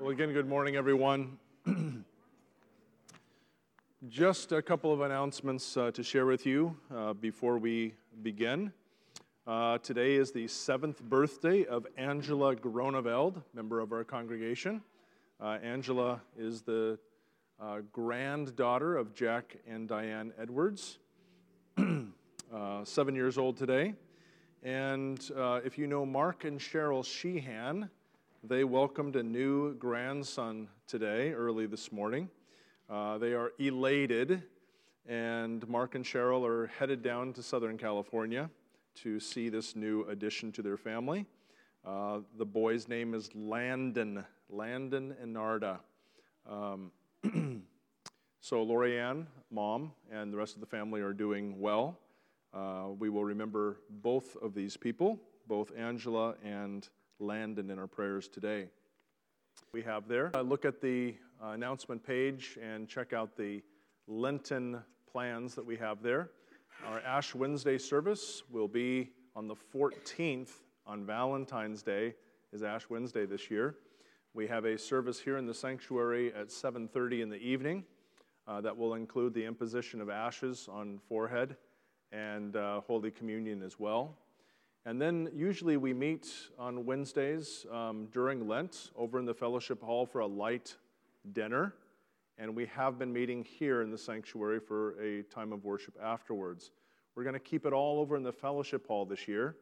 [0.00, 1.38] Well, again, good morning, everyone.
[4.08, 7.94] Just a couple of announcements uh, to share with you uh, before we
[8.24, 8.72] begin.
[9.46, 14.82] Uh, today is the seventh birthday of Angela Groneveld, member of our congregation.
[15.40, 16.98] Uh, Angela is the
[17.60, 20.98] uh, granddaughter of Jack and Diane Edwards,
[21.78, 23.94] uh, seven years old today.
[24.64, 25.24] And
[25.64, 27.88] if you know Mark and Cheryl Sheehan,
[28.46, 32.28] they welcomed a new grandson today, early this morning.
[32.90, 34.42] Uh, they are elated,
[35.08, 38.50] and Mark and Cheryl are headed down to Southern California
[38.96, 41.24] to see this new addition to their family.
[41.86, 45.78] Uh, the boy's name is Landon, Landon and Narda.
[46.46, 46.92] Um,
[48.42, 51.98] so, Lorianne, mom, and the rest of the family are doing well.
[52.52, 55.18] Uh, we will remember both of these people,
[55.48, 58.68] both Angela and Landon in our prayers today.
[59.72, 60.30] We have there.
[60.34, 63.62] Uh, look at the uh, announcement page and check out the
[64.06, 66.30] Lenten plans that we have there.
[66.86, 70.50] Our Ash Wednesday service will be on the 14th
[70.86, 72.14] on Valentine's Day
[72.52, 73.76] is Ash Wednesday this year.
[74.32, 77.84] We have a service here in the sanctuary at 7:30 in the evening
[78.46, 81.56] uh, that will include the imposition of ashes on forehead
[82.12, 84.16] and uh, Holy Communion as well.
[84.86, 90.04] And then usually we meet on Wednesdays um, during Lent over in the fellowship hall
[90.04, 90.76] for a light
[91.32, 91.74] dinner.
[92.36, 96.70] And we have been meeting here in the sanctuary for a time of worship afterwards.
[97.14, 99.56] We're going to keep it all over in the fellowship hall this year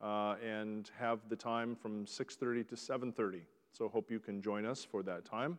[0.00, 3.40] uh, and have the time from 6.30 to 7.30.
[3.72, 5.58] So hope you can join us for that time.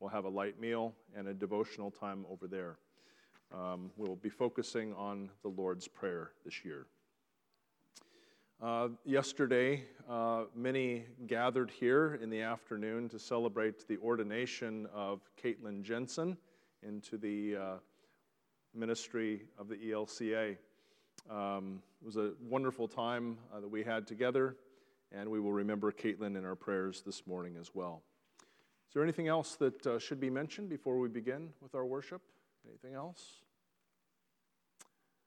[0.00, 2.76] We'll have a light meal and a devotional time over there.
[3.54, 6.86] Um, we'll be focusing on the Lord's Prayer this year.
[8.62, 15.82] Uh, yesterday, uh, many gathered here in the afternoon to celebrate the ordination of Caitlin
[15.82, 16.36] Jensen
[16.82, 17.74] into the uh,
[18.74, 20.58] ministry of the ELCA.
[21.30, 24.56] Um, it was a wonderful time uh, that we had together,
[25.10, 28.02] and we will remember Caitlin in our prayers this morning as well.
[28.88, 32.20] Is there anything else that uh, should be mentioned before we begin with our worship?
[32.68, 33.40] Anything else?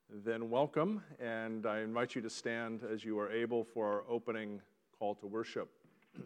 [0.09, 4.61] Then welcome, and I invite you to stand as you are able for our opening
[4.97, 5.69] call to worship.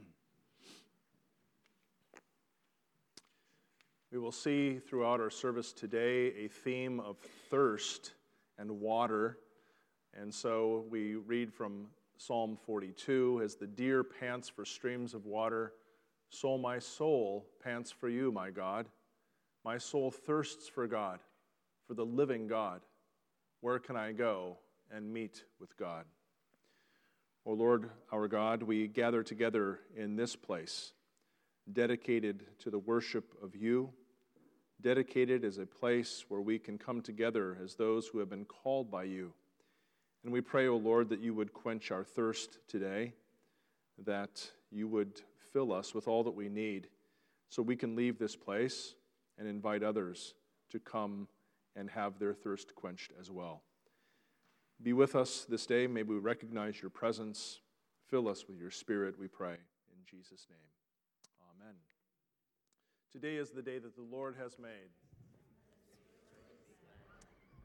[4.12, 7.18] we will see throughout our service today a theme of
[7.50, 8.14] thirst
[8.58, 9.38] and water.
[10.14, 15.74] And so we read from Psalm 42 as the deer pants for streams of water,
[16.30, 18.88] so my soul pants for you, my God.
[19.64, 21.20] My soul thirsts for God,
[21.88, 22.82] for the living God.
[23.62, 24.58] Where can I go
[24.92, 26.06] and meet with God?
[27.46, 30.92] O Lord, our God, we gather together in this place,
[31.72, 33.90] dedicated to the worship of you,
[34.80, 38.92] dedicated as a place where we can come together as those who have been called
[38.92, 39.34] by you.
[40.24, 43.14] And we pray, O Lord, that you would quench our thirst today,
[44.06, 46.90] that you would fill us with all that we need
[47.50, 48.94] so we can leave this place
[49.40, 50.36] and invite others
[50.70, 51.28] to come
[51.78, 53.62] and have their thirst quenched as well.
[54.82, 55.88] Be with us this day.
[55.88, 57.60] May we recognize your presence.
[58.08, 59.54] Fill us with your spirit, we pray.
[59.54, 60.60] In Jesus' name,
[61.60, 61.76] amen.
[63.12, 64.90] Today is the day that the Lord has made.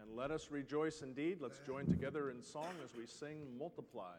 [0.00, 1.38] And let us rejoice indeed.
[1.40, 4.18] Let's join together in song as we sing Multiplied.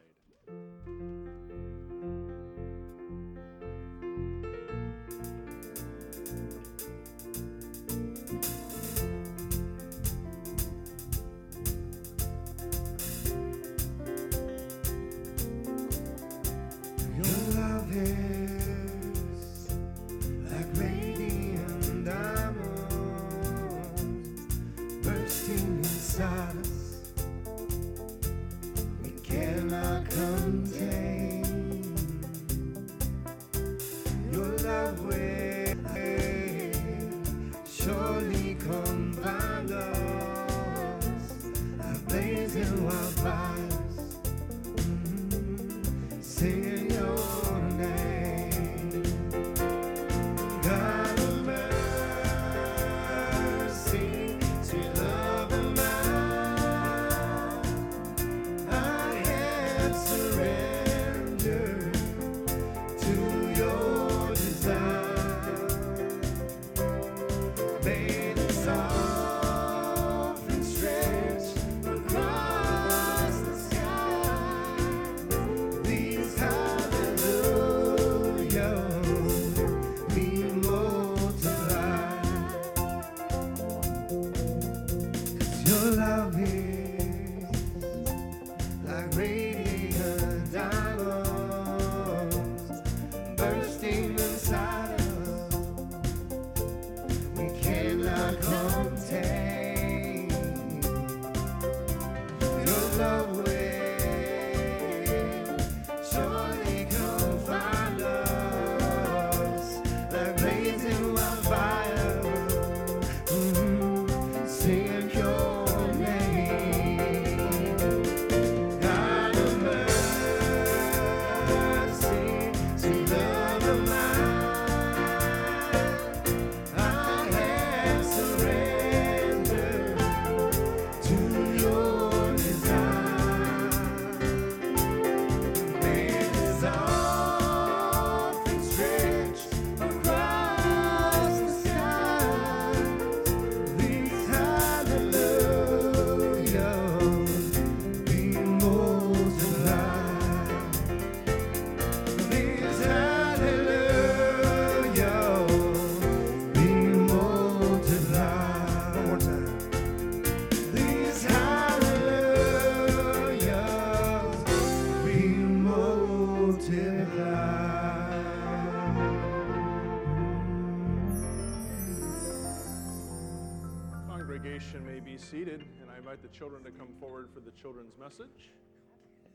[175.34, 178.52] Seated, and I invite the children to come forward for the children's message.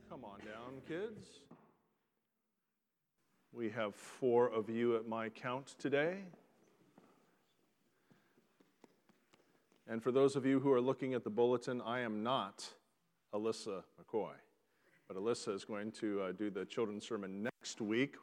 [0.09, 1.41] Come on down, kids.
[3.53, 6.19] We have four of you at my count today.
[9.89, 12.65] And for those of you who are looking at the bulletin, I am not
[13.35, 14.35] Alyssa McCoy,
[15.09, 18.15] but Alyssa is going to uh, do the children's sermon next week.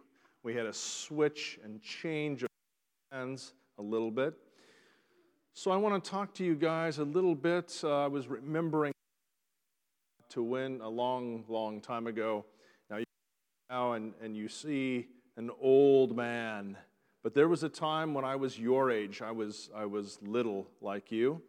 [0.43, 2.49] We had a switch and change of
[3.11, 4.33] plans a little bit.
[5.57, 7.79] So I want to talk to you guys a little bit.
[7.81, 8.91] Uh, I was remembering
[10.27, 12.43] to win a long, long time ago.
[12.89, 13.05] Now, you
[13.69, 15.07] now and, and you see
[15.37, 16.75] an old man,
[17.23, 19.21] but there was a time when I was your age.
[19.21, 21.41] I was, I was little like you.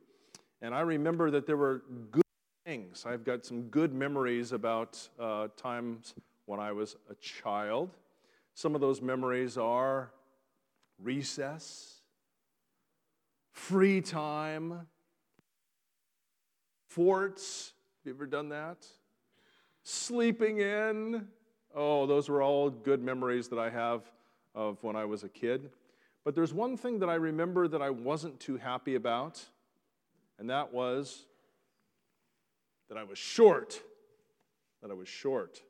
[0.62, 1.82] And I remember that there were
[2.12, 2.22] good
[2.64, 3.06] things.
[3.08, 6.14] I've got some good memories about uh, times
[6.44, 7.90] when I was a child.
[8.54, 10.12] Some of those memories are
[11.02, 11.95] recess
[13.56, 14.86] free time,
[16.86, 17.72] forts.
[17.98, 18.86] Have you ever done that?
[19.82, 21.26] Sleeping in.
[21.74, 24.02] Oh, those were all good memories that I have
[24.54, 25.70] of when I was a kid.
[26.22, 29.42] But there's one thing that I remember that I wasn't too happy about,
[30.38, 31.24] and that was
[32.88, 33.82] that I was short.
[34.82, 35.62] That I was short.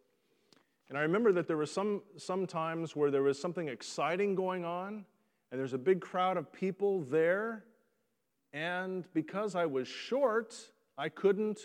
[0.88, 4.64] And I remember that there were some, some times where there was something exciting going
[4.64, 5.04] on,
[5.50, 7.64] and there's a big crowd of people there,
[8.56, 10.56] and because I was short,
[10.96, 11.60] I couldn't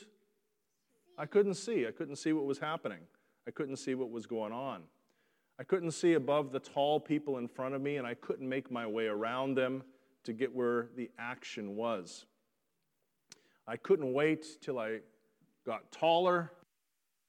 [1.18, 1.88] I couldn't see.
[1.88, 3.00] I couldn't see what was happening.
[3.48, 4.82] I couldn't see what was going on.
[5.60, 8.72] I couldn't see above the tall people in front of me, and I couldn't make
[8.72, 9.84] my way around them
[10.24, 12.26] to get where the action was.
[13.68, 15.00] I couldn't wait till I
[15.66, 16.52] got taller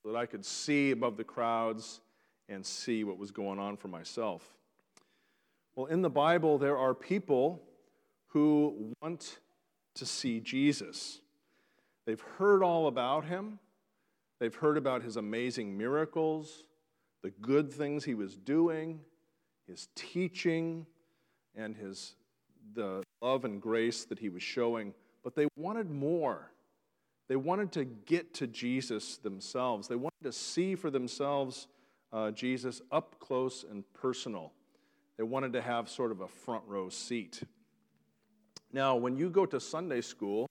[0.03, 2.01] so that I could see above the crowds
[2.49, 4.57] and see what was going on for myself.
[5.75, 7.63] Well, in the Bible, there are people
[8.29, 9.39] who want
[9.95, 11.21] to see Jesus.
[12.07, 13.59] They've heard all about him,
[14.41, 16.65] they've heard about his amazing miracles,
[17.23, 19.01] the good things he was doing,
[19.69, 20.87] his teaching,
[21.55, 22.17] and his,
[22.75, 26.51] the love and grace that he was showing, but they wanted more.
[27.29, 29.89] They wanted to get to Jesus themselves.
[29.89, 31.69] They wanted to see for themselves
[32.13, 34.53] uh, Jesus up close and personal.
[35.17, 37.43] They wanted to have sort of a front row seat.
[38.73, 40.47] Now, when you go to Sunday school,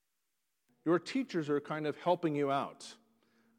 [0.85, 2.85] your teachers are kind of helping you out.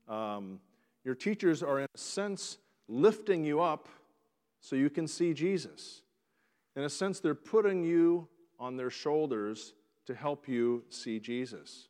[0.08, 0.60] Um,
[1.04, 3.88] your teachers are, in a sense, lifting you up
[4.60, 6.02] so you can see Jesus.
[6.76, 8.28] In a sense, they're putting you
[8.58, 9.74] on their shoulders
[10.06, 11.88] to help you see Jesus.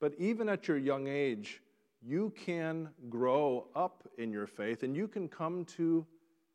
[0.00, 1.62] But even at your young age,
[2.02, 6.06] you can grow up in your faith and you can come to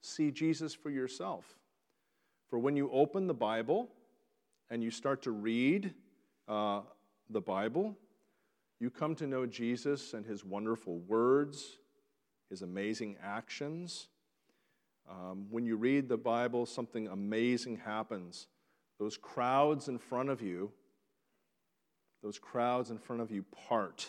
[0.01, 1.45] see Jesus for yourself.
[2.47, 3.89] For when you open the Bible,
[4.71, 5.93] and you start to read
[6.47, 6.79] uh,
[7.29, 7.95] the Bible,
[8.79, 11.77] you come to know Jesus and his wonderful words,
[12.49, 14.07] his amazing actions.
[15.09, 18.47] Um, when you read the Bible, something amazing happens.
[18.97, 20.71] Those crowds in front of you,
[22.23, 24.07] those crowds in front of you part,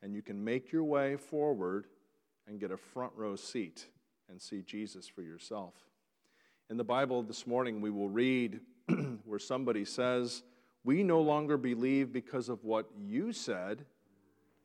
[0.00, 1.86] and you can make your way forward
[2.46, 3.86] and get a front row seat
[4.28, 5.74] and see Jesus for yourself.
[6.70, 8.60] In the Bible this morning, we will read
[9.24, 10.42] where somebody says,
[10.84, 13.84] We no longer believe because of what you said,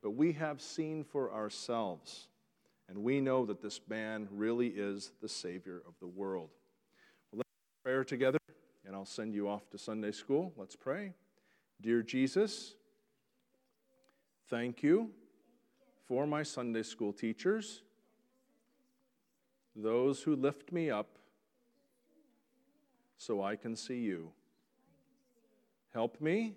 [0.01, 2.27] but we have seen for ourselves.
[2.89, 6.49] And we know that this man really is the Savior of the world.
[7.31, 8.39] Well, let's pray together,
[8.85, 10.53] and I'll send you off to Sunday school.
[10.55, 11.13] Let's pray.
[11.81, 12.75] Dear Jesus,
[14.49, 15.11] thank you
[16.07, 17.81] for my Sunday school teachers,
[19.75, 21.16] those who lift me up
[23.17, 24.31] so I can see you.
[25.93, 26.53] Help me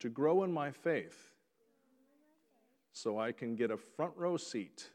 [0.00, 1.32] to grow in my faith
[2.92, 4.90] so I can get a front row seat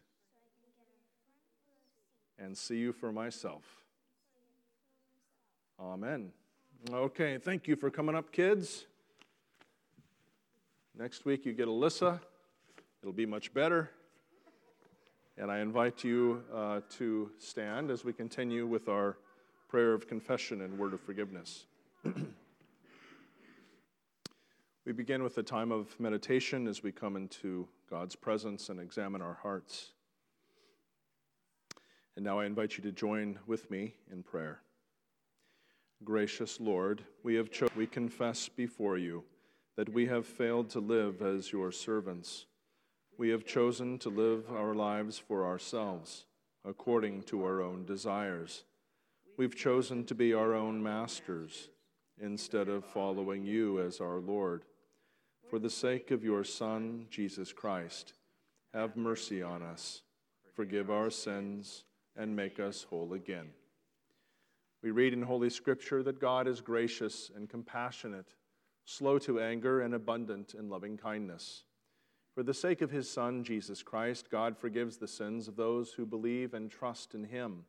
[2.40, 3.64] and see you for myself.
[5.80, 6.32] Amen.
[6.92, 8.86] Okay, thank you for coming up, kids.
[10.98, 12.20] Next week you get Alyssa.
[13.02, 13.90] It'll be much better.
[15.38, 19.18] And I invite you uh, to stand as we continue with our
[19.74, 21.66] prayer of confession and word of forgiveness.
[24.86, 29.20] we begin with a time of meditation as we come into God's presence and examine
[29.20, 29.94] our hearts.
[32.16, 34.60] And now I invite you to join with me in prayer.
[36.04, 39.24] Gracious Lord, we have cho- we confess before you
[39.76, 42.46] that we have failed to live as your servants.
[43.18, 46.26] We have chosen to live our lives for ourselves,
[46.64, 48.66] according to our own desires.
[49.36, 51.70] We've chosen to be our own masters
[52.22, 54.64] instead of following you as our Lord.
[55.50, 58.14] for the sake of your Son, Jesus Christ,
[58.74, 60.02] have mercy on us,
[60.56, 61.84] forgive our sins,
[62.16, 63.50] and make us whole again.
[64.82, 68.34] We read in Holy Scripture that God is gracious and compassionate,
[68.86, 71.66] slow to anger, and abundant in loving kindness.
[72.34, 76.06] For the sake of his Son, Jesus Christ, God forgives the sins of those who
[76.08, 77.66] believe and trust in him.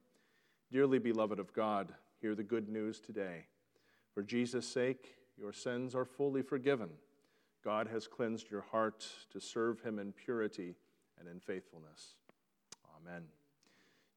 [0.75, 3.47] Dearly beloved of God, hear the good news today.
[4.13, 6.89] For Jesus' sake, your sins are fully forgiven.
[7.63, 10.75] God has cleansed your heart to serve him in purity
[11.21, 12.17] and in faithfulness.
[12.99, 13.23] Amen.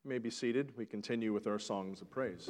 [0.03, 0.75] You may be seated.
[0.75, 2.49] We continue with our songs of praise.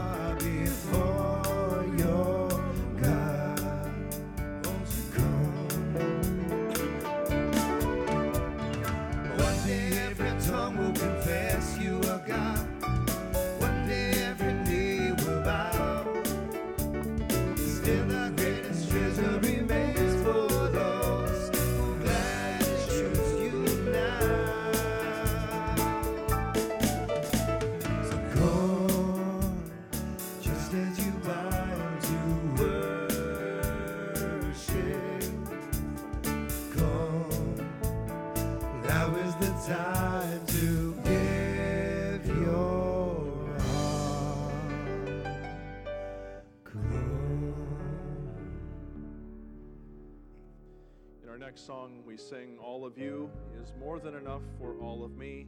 [51.81, 55.47] song we sing, All of You, is more than enough for all of me,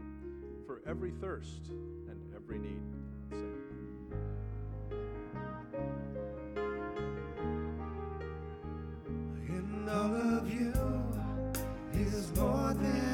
[0.66, 1.70] for every thirst
[2.10, 2.82] and every need.
[9.48, 10.74] In all of you
[11.94, 13.13] is more than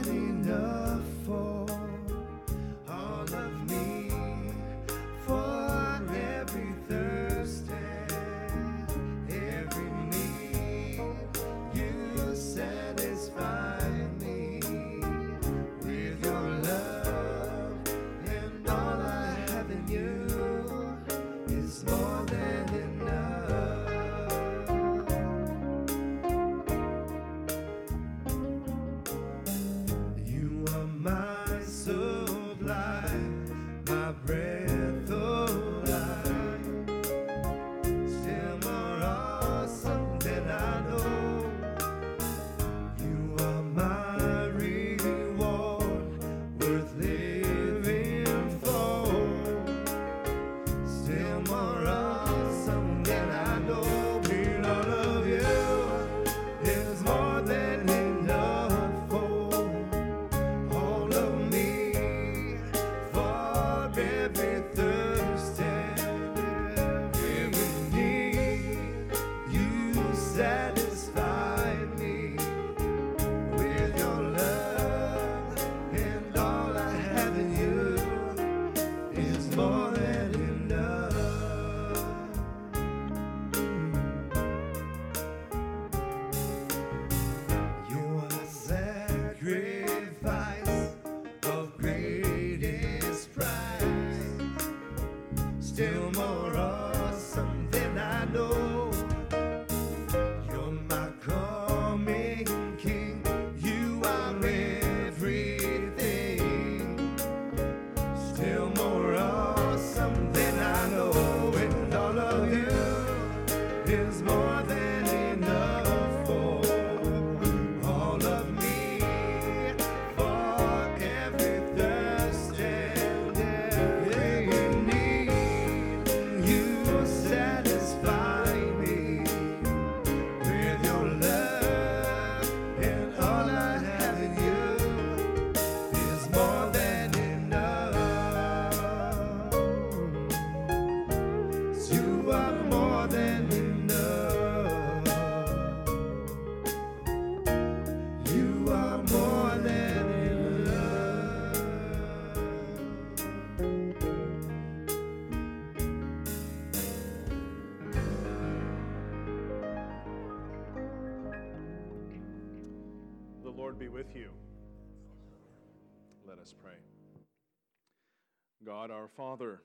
[169.19, 169.59] Father,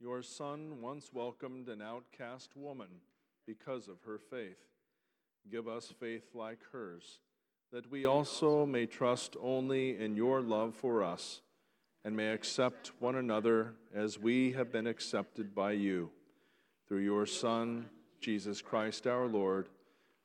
[0.00, 2.88] your Son once welcomed an outcast woman
[3.46, 4.58] because of her faith.
[5.48, 7.20] Give us faith like hers,
[7.70, 11.40] that we also may trust only in your love for us
[12.04, 16.10] and may accept one another as we have been accepted by you.
[16.88, 17.88] Through your Son,
[18.20, 19.68] Jesus Christ our Lord,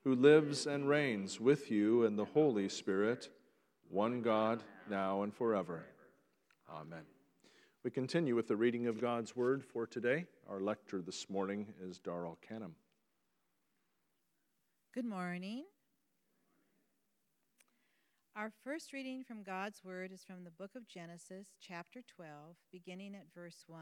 [0.02, 3.28] who lives and reigns with you in the Holy Spirit,
[3.90, 5.84] one God, now and forever.
[6.68, 7.04] Amen.
[7.86, 10.26] We continue with the reading of God's Word for today.
[10.50, 12.72] Our lector this morning is Darrell Canham.
[14.92, 15.66] Good morning.
[18.34, 23.14] Our first reading from God's Word is from the book of Genesis, chapter 12, beginning
[23.14, 23.80] at verse 1.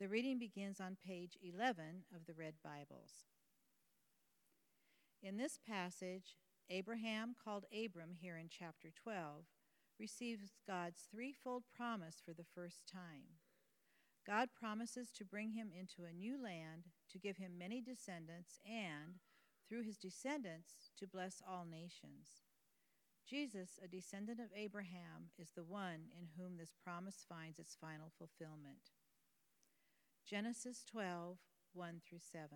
[0.00, 3.28] The reading begins on page 11 of the Red Bibles.
[5.22, 6.34] In this passage,
[6.68, 9.44] Abraham, called Abram here in chapter 12,
[9.98, 13.40] receives God's threefold promise for the first time.
[14.26, 19.20] God promises to bring him into a new land, to give him many descendants, and,
[19.68, 22.42] through his descendants, to bless all nations.
[23.28, 28.12] Jesus, a descendant of Abraham, is the one in whom this promise finds its final
[28.18, 28.90] fulfillment.
[30.28, 31.38] Genesis 12,
[31.72, 32.48] 1 through 7.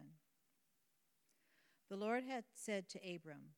[1.89, 3.55] The Lord had said to Abram,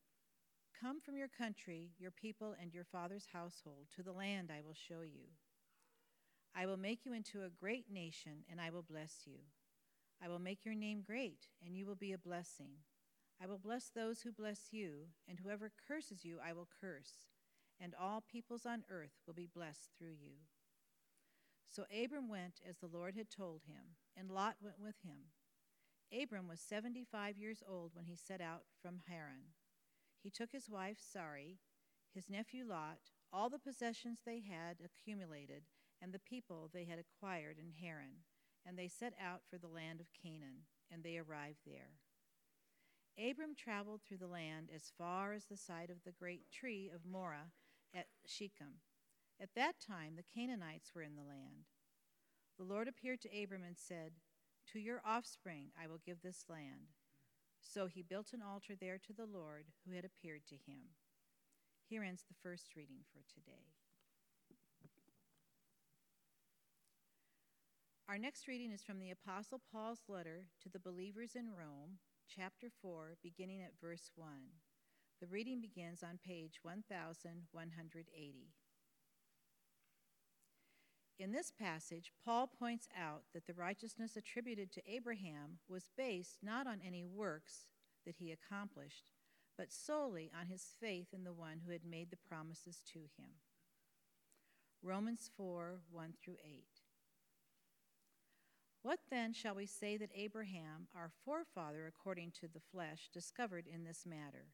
[0.83, 4.75] Come from your country, your people, and your father's household to the land I will
[4.75, 5.29] show you.
[6.57, 9.39] I will make you into a great nation, and I will bless you.
[10.21, 12.79] I will make your name great, and you will be a blessing.
[13.41, 17.29] I will bless those who bless you, and whoever curses you I will curse,
[17.81, 20.35] and all peoples on earth will be blessed through you.
[21.69, 25.31] So Abram went as the Lord had told him, and Lot went with him.
[26.13, 29.55] Abram was seventy five years old when he set out from Haran.
[30.23, 31.59] He took his wife Sarai,
[32.15, 32.99] his nephew Lot,
[33.33, 35.65] all the possessions they had accumulated,
[36.01, 38.25] and the people they had acquired in Haran,
[38.65, 41.99] and they set out for the land of Canaan, and they arrived there.
[43.19, 47.05] Abram traveled through the land as far as the site of the great tree of
[47.05, 47.53] Moreh
[47.95, 48.81] at Shechem.
[49.41, 51.67] At that time, the Canaanites were in the land.
[52.59, 54.13] The Lord appeared to Abram and said,
[54.69, 56.93] To your offspring I will give this land.
[57.63, 60.93] So he built an altar there to the Lord who had appeared to him.
[61.89, 63.73] Here ends the first reading for today.
[68.09, 71.99] Our next reading is from the Apostle Paul's letter to the believers in Rome,
[72.29, 74.29] chapter 4, beginning at verse 1.
[75.21, 78.53] The reading begins on page 1180.
[81.19, 86.67] In this passage, Paul points out that the righteousness attributed to Abraham was based not
[86.67, 87.67] on any works
[88.05, 89.05] that he accomplished,
[89.57, 93.31] but solely on his faith in the one who had made the promises to him.
[94.83, 96.65] Romans 4 1 through 8.
[98.83, 103.85] What then shall we say that Abraham, our forefather according to the flesh, discovered in
[103.85, 104.47] this matter?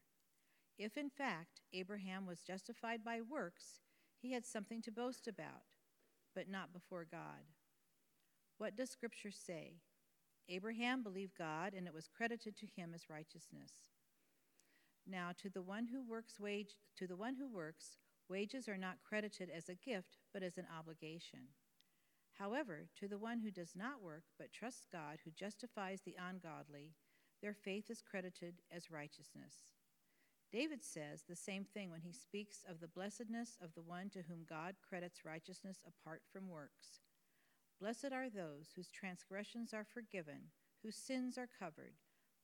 [0.77, 3.79] If in fact Abraham was justified by works,
[4.21, 5.63] he had something to boast about,
[6.35, 7.45] but not before God.
[8.57, 9.75] What does Scripture say?
[10.47, 13.71] Abraham believed God, and it was credited to him as righteousness.
[15.07, 19.03] Now, to the one who works, wage, to the one who works, wages are not
[19.07, 21.49] credited as a gift, but as an obligation.
[22.33, 26.93] However, to the one who does not work, but trusts God, who justifies the ungodly,
[27.41, 29.55] their faith is credited as righteousness.
[30.51, 34.23] David says the same thing when he speaks of the blessedness of the one to
[34.27, 37.01] whom God credits righteousness apart from works.
[37.79, 40.49] Blessed are those whose transgressions are forgiven,
[40.83, 41.93] whose sins are covered.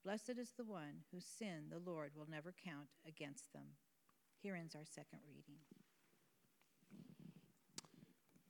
[0.03, 3.73] Blessed is the one whose sin the Lord will never count against them.
[4.41, 5.59] Here ends our second reading.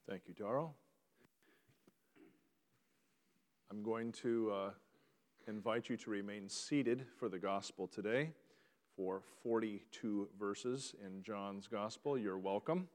[0.06, 0.74] Thank you, Darrell.
[3.70, 4.70] I'm going to uh,
[5.48, 8.32] invite you to remain seated for the gospel today
[8.96, 12.16] for 42 verses in John's gospel.
[12.16, 12.88] You're welcome.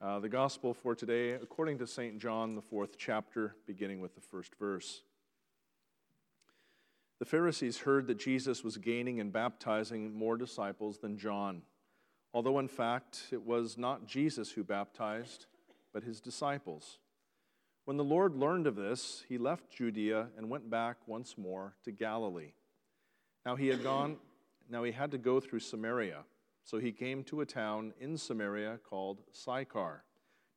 [0.00, 2.18] Uh, the gospel for today, according to St.
[2.18, 5.02] John, the fourth chapter, beginning with the first verse.
[7.18, 11.62] The Pharisees heard that Jesus was gaining and baptizing more disciples than John,
[12.32, 15.46] although in fact it was not Jesus who baptized,
[15.92, 16.98] but his disciples.
[17.84, 21.90] When the Lord learned of this, he left Judea and went back once more to
[21.90, 22.52] Galilee.
[23.44, 24.18] Now he had gone
[24.68, 26.24] now he had to go through Samaria.
[26.64, 30.04] So he came to a town in Samaria called Sychar,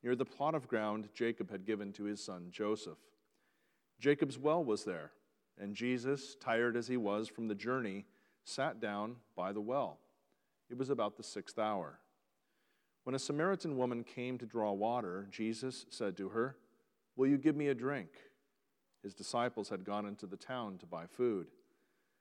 [0.04, 2.98] near the plot of ground Jacob had given to his son Joseph.
[4.00, 5.12] Jacob's well was there,
[5.58, 8.06] and Jesus, tired as he was from the journey,
[8.44, 10.00] sat down by the well.
[10.70, 12.00] It was about the sixth hour.
[13.04, 16.58] When a Samaritan woman came to draw water, Jesus said to her,
[17.16, 18.10] Will you give me a drink?
[19.02, 21.48] His disciples had gone into the town to buy food.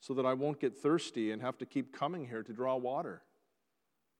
[0.00, 3.22] so that I won't get thirsty and have to keep coming here to draw water.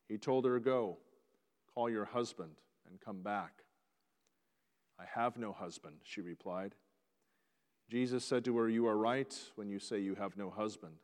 [0.09, 0.99] He told her, Go,
[1.75, 2.53] call your husband
[2.89, 3.65] and come back.
[4.99, 6.75] I have no husband, she replied.
[7.91, 10.95] Jesus said to her, You are right when you say you have no husband.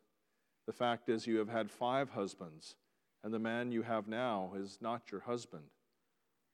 [0.67, 2.77] The fact is, you have had five husbands,
[3.25, 5.65] and the man you have now is not your husband.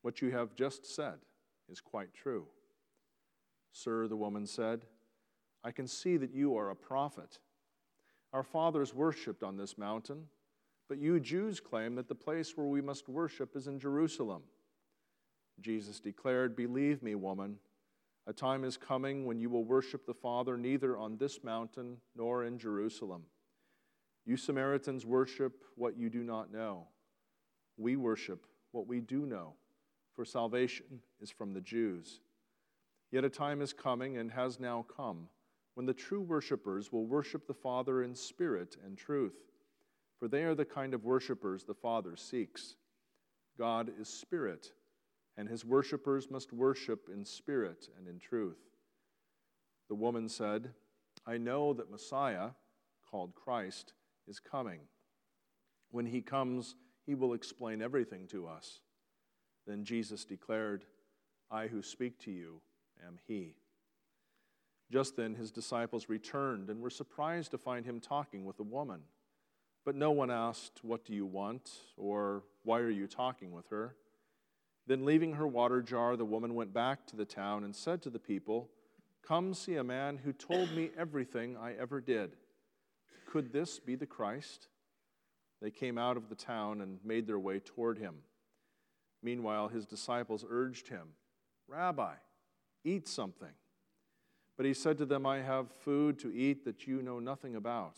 [0.03, 1.19] What you have just said
[1.69, 2.47] is quite true.
[3.73, 4.85] Sir, the woman said,
[5.65, 7.39] I can see that you are a prophet.
[8.33, 10.27] Our fathers worshipped on this mountain,
[10.89, 14.43] but you Jews claim that the place where we must worship is in Jerusalem.
[15.61, 17.59] Jesus declared, Believe me, woman,
[18.27, 22.45] a time is coming when you will worship the Father neither on this mountain nor
[22.45, 23.25] in Jerusalem.
[24.25, 26.87] You Samaritans worship what you do not know.
[27.77, 29.55] We worship what we do know,
[30.15, 32.21] for salvation is from the Jews.
[33.11, 35.29] Yet a time is coming and has now come
[35.75, 39.37] when the true worshippers will worship the Father in spirit and truth,
[40.19, 42.77] for they are the kind of worshippers the Father seeks.
[43.59, 44.73] God is spirit,
[45.37, 48.59] and his worshippers must worship in spirit and in truth.
[49.89, 50.71] The woman said,
[51.27, 52.51] I know that Messiah,
[53.11, 53.95] called Christ,
[54.27, 54.81] is coming.
[55.91, 58.81] When he comes, he will explain everything to us.
[59.67, 60.85] Then Jesus declared,
[61.51, 62.61] I who speak to you
[63.07, 63.55] am he.
[64.93, 69.01] Just then his disciples returned and were surprised to find him talking with a woman.
[69.87, 71.71] But no one asked, What do you want?
[71.97, 73.97] or Why are you talking with her?
[74.87, 78.11] Then, leaving her water jar, the woman went back to the town and said to
[78.11, 78.69] the people,
[79.27, 82.33] Come see a man who told me everything I ever did.
[83.25, 84.69] Could this be the Christ?
[85.63, 88.17] They came out of the town and made their way toward him.
[89.23, 91.15] Meanwhile, his disciples urged him,
[91.69, 92.15] Rabbi,
[92.85, 93.55] eat something.
[94.63, 97.97] But he said to them, I have food to eat that you know nothing about.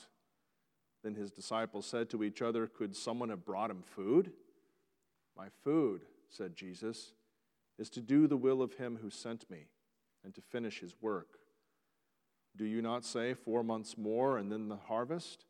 [1.02, 4.32] Then his disciples said to each other, Could someone have brought him food?
[5.36, 7.12] My food, said Jesus,
[7.78, 9.66] is to do the will of him who sent me
[10.24, 11.36] and to finish his work.
[12.56, 15.44] Do you not say, Four months more and then the harvest?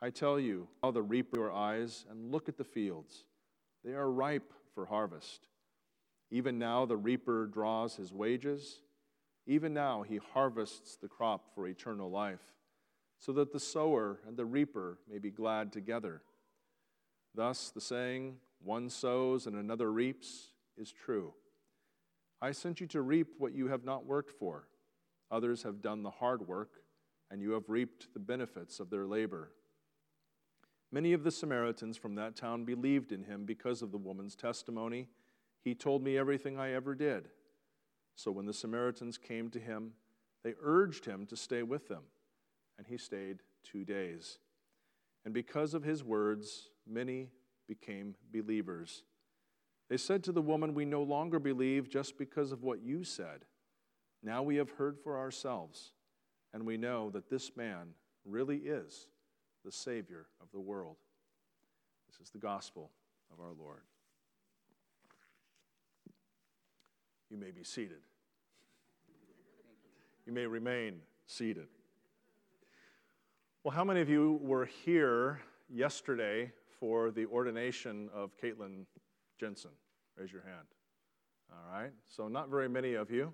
[0.00, 3.24] I tell you, how the reaper your eyes and look at the fields.
[3.84, 5.48] They are ripe for harvest.
[6.30, 8.82] Even now the reaper draws his wages.
[9.46, 12.52] Even now he harvests the crop for eternal life,
[13.18, 16.22] so that the sower and the reaper may be glad together.
[17.34, 21.32] Thus, the saying, one sows and another reaps, is true.
[22.42, 24.68] I sent you to reap what you have not worked for.
[25.30, 26.70] Others have done the hard work,
[27.30, 29.52] and you have reaped the benefits of their labor.
[30.92, 35.08] Many of the Samaritans from that town believed in him because of the woman's testimony.
[35.62, 37.28] He told me everything I ever did.
[38.16, 39.92] So when the Samaritans came to him,
[40.42, 42.02] they urged him to stay with them,
[42.78, 44.38] and he stayed two days.
[45.24, 47.28] And because of his words, many
[47.68, 49.02] became believers.
[49.90, 53.44] They said to the woman, We no longer believe just because of what you said.
[54.22, 55.92] Now we have heard for ourselves,
[56.54, 57.88] and we know that this man
[58.24, 59.08] really is
[59.64, 60.96] the Savior of the world.
[62.08, 62.90] This is the gospel
[63.32, 63.82] of our Lord.
[67.30, 67.98] You may be seated.
[70.26, 71.66] You may remain seated.
[73.64, 78.86] Well, how many of you were here yesterday for the ordination of Caitlin
[79.40, 79.72] Jensen?
[80.16, 80.66] Raise your hand.
[81.50, 83.32] All right, so not very many of you.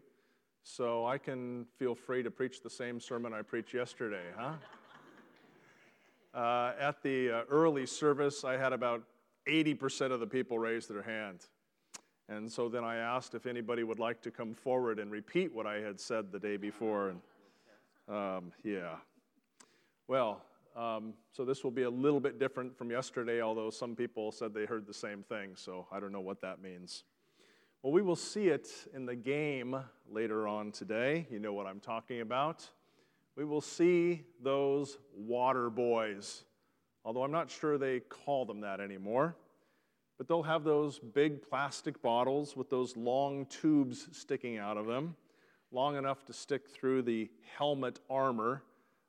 [0.64, 4.54] So I can feel free to preach the same sermon I preached yesterday, huh?
[6.34, 9.02] Uh, at the uh, early service, I had about
[9.46, 11.40] 80% of the people raise their hand.
[12.32, 15.66] And so then I asked if anybody would like to come forward and repeat what
[15.66, 17.10] I had said the day before.
[17.10, 17.20] And
[18.08, 18.96] um, yeah.
[20.08, 20.42] Well,
[20.74, 24.54] um, so this will be a little bit different from yesterday, although some people said
[24.54, 27.04] they heard the same thing, so I don't know what that means.
[27.82, 29.76] Well, we will see it in the game
[30.10, 31.26] later on today.
[31.30, 32.66] You know what I'm talking about.
[33.36, 36.44] We will see those water boys,
[37.04, 39.36] although I'm not sure they call them that anymore.
[40.22, 45.16] But they'll have those big plastic bottles with those long tubes sticking out of them,
[45.72, 48.62] long enough to stick through the helmet armor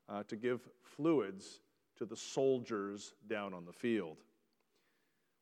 [0.10, 1.60] uh, to give fluids
[1.99, 4.17] to the soldiers down on the field.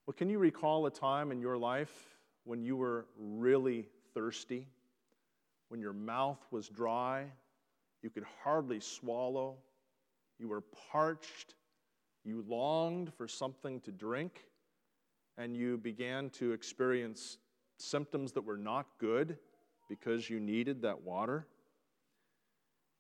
[0.06, 4.68] Well, can you recall a time in your life when you were really thirsty,
[5.70, 7.28] when your mouth was dry,
[8.02, 9.56] you could hardly swallow,
[10.38, 11.56] you were parched,
[12.26, 14.44] you longed for something to drink,
[15.42, 17.40] and you began to experience
[17.80, 19.40] symptoms that were not good
[19.90, 21.48] because you needed that water?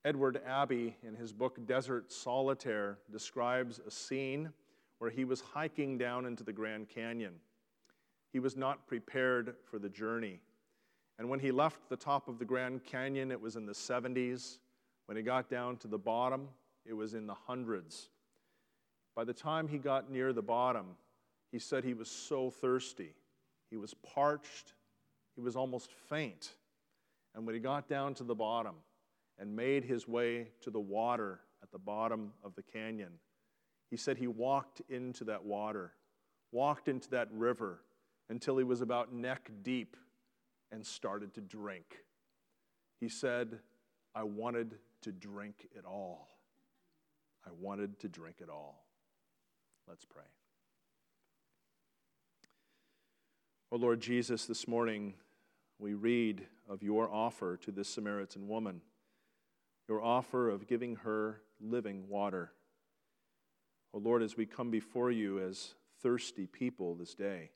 [0.03, 4.49] Edward Abbey, in his book Desert Solitaire, describes a scene
[4.97, 7.35] where he was hiking down into the Grand Canyon.
[8.33, 10.39] He was not prepared for the journey.
[11.19, 14.57] And when he left the top of the Grand Canyon, it was in the 70s.
[15.05, 16.47] When he got down to the bottom,
[16.87, 18.09] it was in the hundreds.
[19.15, 20.95] By the time he got near the bottom,
[21.51, 23.13] he said he was so thirsty.
[23.69, 24.73] He was parched.
[25.35, 26.55] He was almost faint.
[27.35, 28.75] And when he got down to the bottom,
[29.41, 33.13] and made his way to the water at the bottom of the canyon.
[33.89, 35.93] He said he walked into that water,
[36.51, 37.81] walked into that river
[38.29, 39.97] until he was about neck deep
[40.71, 41.97] and started to drink.
[42.99, 43.59] He said,
[44.13, 46.29] I wanted to drink it all.
[47.43, 48.85] I wanted to drink it all.
[49.87, 50.23] Let's pray.
[53.73, 55.13] Oh Lord Jesus, this morning
[55.79, 58.81] we read of your offer to this Samaritan woman
[59.87, 62.51] your offer of giving her living water.
[63.93, 67.51] Oh Lord, as we come before you as thirsty people this day,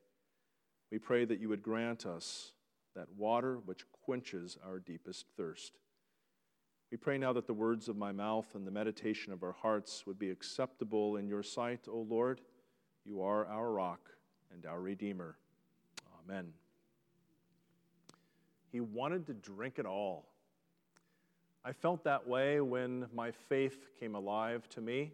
[0.90, 2.54] we pray that you would grant us
[2.96, 5.74] that water which quenches our deepest thirst.
[6.92, 10.08] We pray now that the words of my mouth and the meditation of our hearts
[10.08, 12.40] would be acceptable in your sight, O Lord.
[13.04, 14.12] You are our rock
[14.54, 15.36] and our Redeemer.
[16.28, 16.48] Amen.
[18.72, 20.26] He wanted to drink it all.
[21.64, 25.12] I felt that way when my faith came alive to me,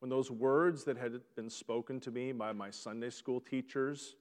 [0.00, 4.16] when those words that had been spoken to me by my Sunday school teachers,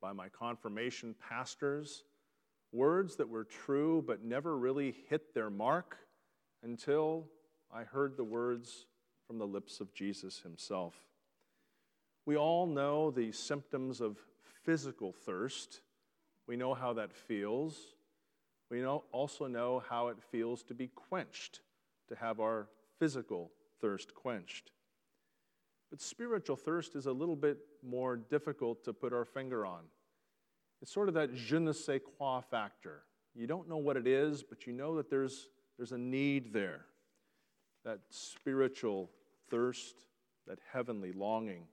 [0.00, 2.04] by my confirmation pastors,
[2.72, 5.96] words that were true but never really hit their mark
[6.62, 7.26] until
[7.74, 8.86] I heard the words
[9.26, 10.94] from the lips of Jesus himself.
[12.24, 14.18] We all know the symptoms of
[14.66, 15.80] physical thirst.
[16.46, 17.94] We know how that feels.
[18.70, 21.60] We know, also know how it feels to be quenched,
[22.08, 24.72] to have our physical thirst quenched.
[25.90, 29.82] But spiritual thirst is a little bit more difficult to put our finger on.
[30.82, 33.02] It's sort of that je ne sais quoi factor.
[33.34, 36.86] You don't know what it is, but you know that there's, there's a need there.
[37.84, 39.10] That spiritual
[39.48, 39.94] thirst,
[40.48, 41.68] that heavenly longing.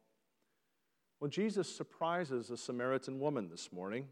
[1.23, 4.09] Well, Jesus surprises a Samaritan woman this morning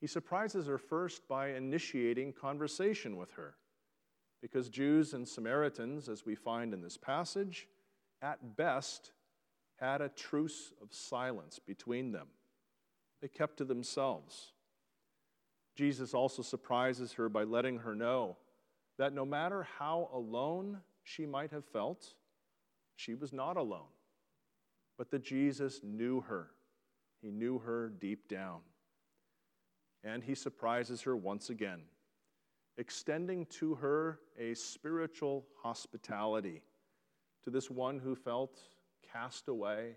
[0.00, 3.56] he surprises her first by initiating conversation with her.
[4.40, 7.66] Because Jews and Samaritans, as we find in this passage,
[8.22, 9.10] at best
[9.80, 12.28] had a truce of silence between them.
[13.20, 14.52] They kept to themselves.
[15.74, 18.36] Jesus also surprises her by letting her know
[18.98, 22.14] that no matter how alone she might have felt,
[22.94, 23.90] she was not alone,
[24.96, 26.50] but that Jesus knew her.
[27.20, 28.60] He knew her deep down
[30.04, 31.80] and he surprises her once again,
[32.76, 36.62] extending to her a spiritual hospitality
[37.42, 38.60] to this one who felt
[39.10, 39.94] cast away,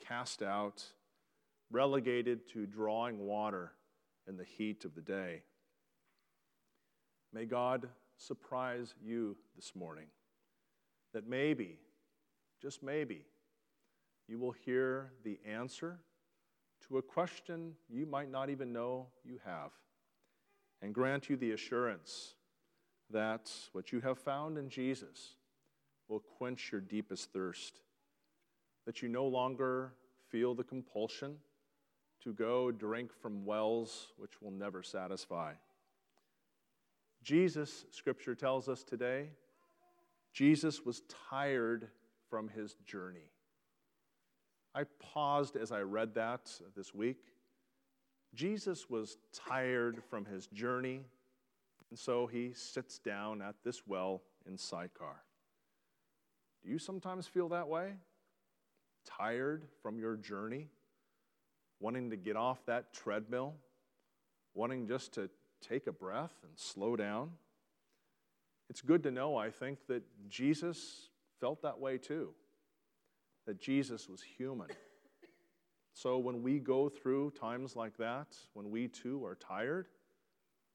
[0.00, 0.84] cast out,
[1.70, 3.72] relegated to drawing water
[4.28, 5.42] in the heat of the day.
[7.32, 10.06] May God surprise you this morning
[11.12, 11.78] that maybe,
[12.62, 13.24] just maybe,
[14.28, 15.98] you will hear the answer
[16.88, 19.70] to a question you might not even know you have,
[20.82, 22.34] and grant you the assurance
[23.10, 25.36] that what you have found in Jesus
[26.08, 27.80] will quench your deepest thirst,
[28.86, 29.92] that you no longer
[30.28, 31.36] feel the compulsion
[32.22, 35.52] to go drink from wells which will never satisfy.
[37.22, 39.28] Jesus, Scripture tells us today,
[40.32, 41.88] Jesus was tired
[42.28, 43.30] from his journey.
[44.74, 47.18] I paused as I read that this week.
[48.34, 51.02] Jesus was tired from his journey,
[51.90, 55.22] and so he sits down at this well in Sychar.
[56.64, 57.92] Do you sometimes feel that way?
[59.06, 60.70] Tired from your journey?
[61.78, 63.54] Wanting to get off that treadmill?
[64.54, 67.30] Wanting just to take a breath and slow down?
[68.68, 72.34] It's good to know, I think, that Jesus felt that way too
[73.46, 74.68] that Jesus was human.
[75.92, 79.86] So when we go through times like that, when we too are tired,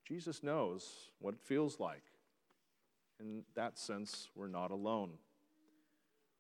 [0.08, 2.04] Jesus knows what it feels like.
[3.20, 5.12] In that sense, we're not alone.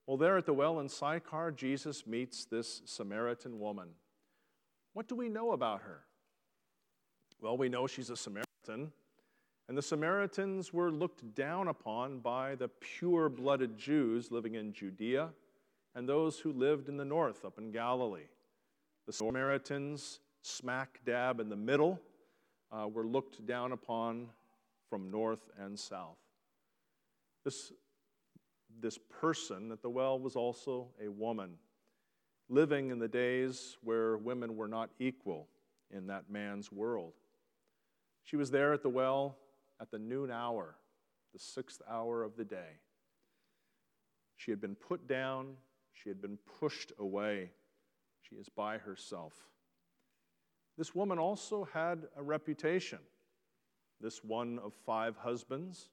[0.08, 3.89] Well, there at the well in Sychar, Jesus meets this Samaritan woman.
[4.94, 6.06] What do we know about her?
[7.42, 8.92] Well, we know she's a Samaritan,
[9.68, 15.30] and the Samaritans were looked down upon by the pure blooded Jews living in Judea
[15.95, 18.28] and those who lived in the north, up in Galilee.
[19.06, 21.99] The Samaritans, smack dab in the middle,
[22.71, 24.28] uh, were looked down upon
[24.89, 26.17] from north and south.
[27.43, 27.71] This,
[28.80, 31.56] this person at the well was also a woman,
[32.49, 35.47] living in the days where women were not equal
[35.91, 37.13] in that man's world.
[38.23, 39.38] She was there at the well
[39.82, 40.75] at the noon hour,
[41.33, 42.77] the sixth hour of the day.
[44.37, 45.56] She had been put down
[46.02, 47.52] she had been pushed away.
[48.21, 49.33] She is by herself.
[50.77, 53.00] This woman also had a reputation.
[54.00, 55.89] This one of five husbands,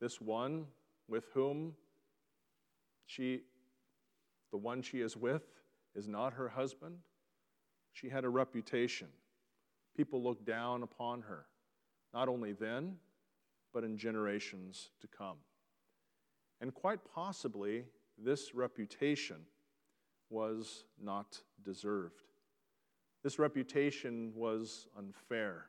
[0.00, 0.66] this one
[1.08, 1.74] with whom
[3.06, 3.40] she,
[4.50, 5.44] the one she is with,
[5.94, 6.98] is not her husband.
[7.94, 9.08] She had a reputation.
[9.96, 11.46] People looked down upon her,
[12.12, 12.96] not only then,
[13.72, 15.38] but in generations to come.
[16.60, 17.84] And quite possibly,
[18.24, 19.36] this reputation
[20.30, 22.22] was not deserved.
[23.22, 25.66] This reputation was unfair.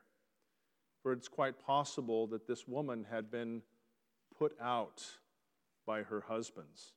[1.02, 3.62] For it's quite possible that this woman had been
[4.36, 5.02] put out
[5.86, 6.94] by her husbands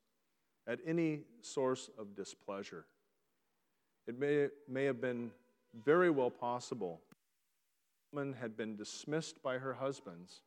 [0.66, 2.86] at any source of displeasure.
[4.08, 5.32] It may, may have been
[5.84, 7.02] very well possible
[8.12, 10.42] the woman had been dismissed by her husbands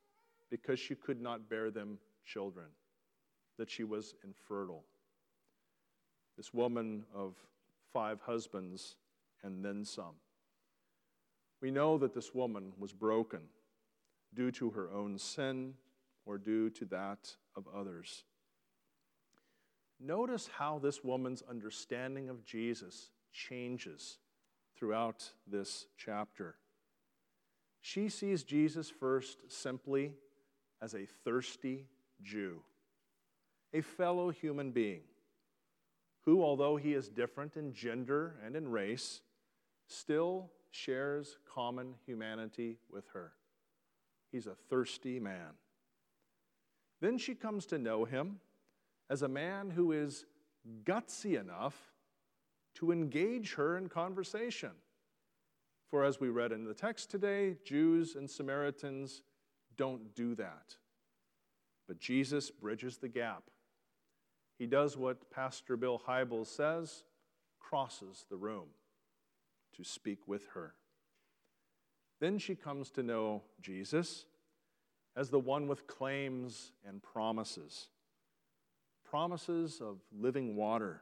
[0.50, 2.66] because she could not bear them children,
[3.58, 4.84] that she was infertile
[6.36, 7.34] this woman of
[7.92, 8.96] five husbands
[9.42, 10.14] and then some.
[11.60, 13.40] We know that this woman was broken
[14.34, 15.74] due to her own sin
[16.24, 18.24] or due to that of others.
[19.98, 24.18] Notice how this woman's understanding of Jesus changes
[24.78, 26.56] throughout this chapter.
[27.82, 30.12] She sees Jesus first simply
[30.80, 31.86] as a thirsty
[32.22, 32.62] Jew,
[33.74, 35.02] a fellow human being
[36.24, 39.22] who, although he is different in gender and in race,
[39.86, 43.32] still shares common humanity with her.
[44.30, 45.54] He's a thirsty man.
[47.00, 48.40] Then she comes to know him
[49.08, 50.26] as a man who is
[50.84, 51.76] gutsy enough
[52.74, 54.70] to engage her in conversation.
[55.90, 59.22] For as we read in the text today, Jews and Samaritans
[59.76, 60.76] don't do that.
[61.88, 63.44] But Jesus bridges the gap
[64.60, 67.04] he does what Pastor Bill Hybels says
[67.58, 68.66] crosses the room
[69.74, 70.74] to speak with her.
[72.20, 74.26] Then she comes to know Jesus
[75.16, 77.88] as the one with claims and promises
[79.02, 81.00] promises of living water,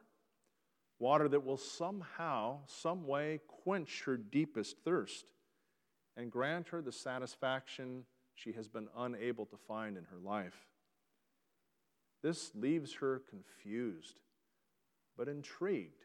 [1.00, 5.26] water that will somehow, some way, quench her deepest thirst
[6.16, 8.04] and grant her the satisfaction
[8.36, 10.68] she has been unable to find in her life.
[12.22, 14.20] This leaves her confused,
[15.16, 16.04] but intrigued.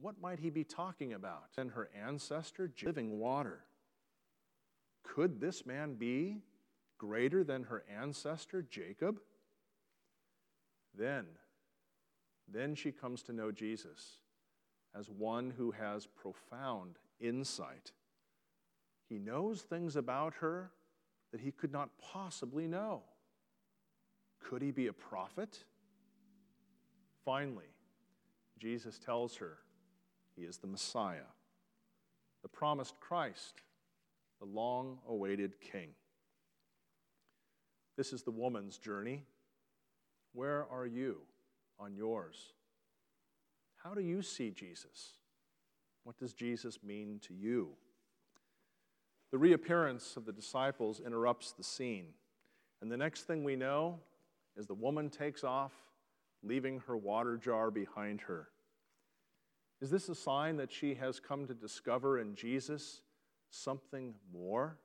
[0.00, 1.50] What might he be talking about?
[1.56, 3.64] And her ancestor, living water.
[5.02, 6.42] Could this man be
[6.98, 9.20] greater than her ancestor, Jacob?
[10.96, 11.26] Then,
[12.50, 14.20] Then she comes to know Jesus
[14.98, 17.92] as one who has profound insight.
[19.08, 20.70] He knows things about her
[21.30, 23.02] that he could not possibly know.
[24.40, 25.64] Could he be a prophet?
[27.24, 27.70] Finally,
[28.58, 29.58] Jesus tells her
[30.34, 31.28] he is the Messiah,
[32.42, 33.62] the promised Christ,
[34.40, 35.90] the long awaited King.
[37.96, 39.24] This is the woman's journey.
[40.32, 41.18] Where are you
[41.80, 42.52] on yours?
[43.82, 45.18] How do you see Jesus?
[46.04, 47.70] What does Jesus mean to you?
[49.30, 52.06] The reappearance of the disciples interrupts the scene.
[52.80, 53.98] And the next thing we know
[54.58, 55.72] is the woman takes off,
[56.42, 58.48] leaving her water jar behind her.
[59.80, 63.02] Is this a sign that she has come to discover in Jesus
[63.50, 64.76] something more?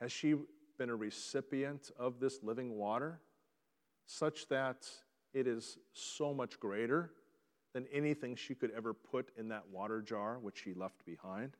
[0.00, 0.34] Has she
[0.76, 3.20] been a recipient of this living water
[4.06, 4.88] such that
[5.32, 7.12] it is so much greater
[7.72, 11.52] than anything she could ever put in that water jar which she left behind?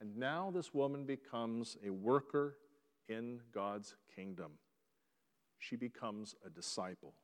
[0.00, 2.56] And now this woman becomes a worker
[3.08, 4.52] in God's kingdom.
[5.60, 7.14] She becomes a disciple.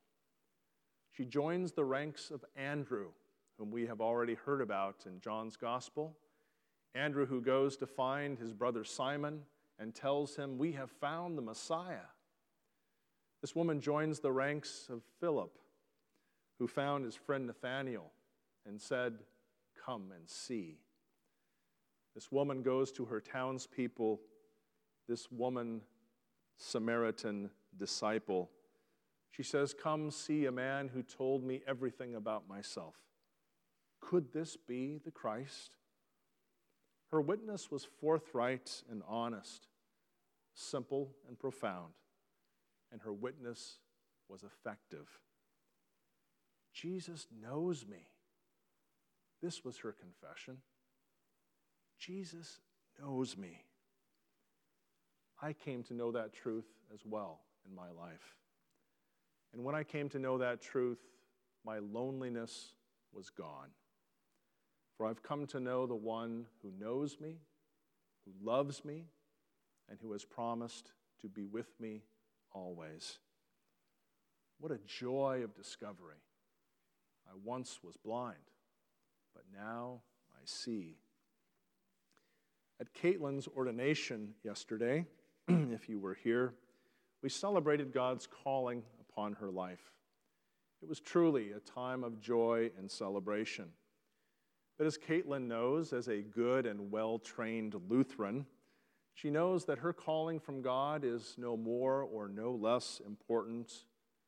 [1.11, 3.09] She joins the ranks of Andrew,
[3.59, 6.17] whom we have already heard about in John's gospel.
[6.95, 9.41] Andrew, who goes to find his brother Simon
[9.79, 12.09] and tells him, We have found the Messiah.
[13.41, 15.59] This woman joins the ranks of Philip,
[16.59, 18.13] who found his friend Nathanael
[18.67, 19.15] and said,
[19.85, 20.79] Come and see.
[22.15, 24.21] This woman goes to her townspeople,
[25.09, 25.81] this woman,
[26.59, 28.51] Samaritan disciple.
[29.31, 32.95] She says, Come see a man who told me everything about myself.
[34.01, 35.77] Could this be the Christ?
[37.11, 39.69] Her witness was forthright and honest,
[40.55, 41.93] simple and profound,
[42.91, 43.79] and her witness
[44.29, 45.07] was effective.
[46.73, 48.09] Jesus knows me.
[49.43, 50.59] This was her confession.
[51.99, 52.61] Jesus
[53.01, 53.65] knows me.
[55.41, 58.37] I came to know that truth as well in my life.
[59.53, 60.99] And when I came to know that truth,
[61.65, 62.75] my loneliness
[63.13, 63.69] was gone.
[64.97, 67.37] For I've come to know the one who knows me,
[68.25, 69.05] who loves me,
[69.89, 72.03] and who has promised to be with me
[72.53, 73.19] always.
[74.59, 76.23] What a joy of discovery.
[77.29, 78.37] I once was blind,
[79.35, 80.01] but now
[80.33, 80.97] I see.
[82.81, 85.07] At Caitlin's ordination yesterday,
[85.49, 86.55] if you were here,
[87.23, 89.93] we celebrated God's calling upon her life.
[90.83, 93.67] It was truly a time of joy and celebration.
[94.79, 98.47] But as Caitlin knows, as a good and well trained Lutheran,
[99.15, 103.73] she knows that her calling from God is no more or no less important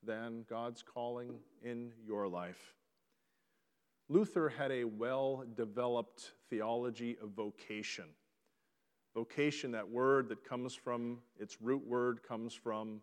[0.02, 2.74] than God's calling in your life.
[4.08, 8.06] Luther had a well developed theology of vocation.
[9.14, 13.00] Vocation, that word that comes from, its root word comes from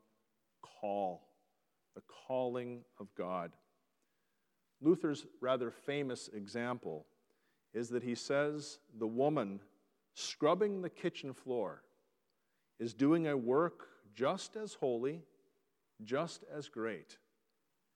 [0.61, 1.27] call,
[1.95, 3.51] the calling of God.
[4.81, 7.05] Luther's rather famous example
[7.73, 9.59] is that he says the woman
[10.13, 11.83] scrubbing the kitchen floor
[12.79, 15.21] is doing a work just as holy,
[16.03, 17.17] just as great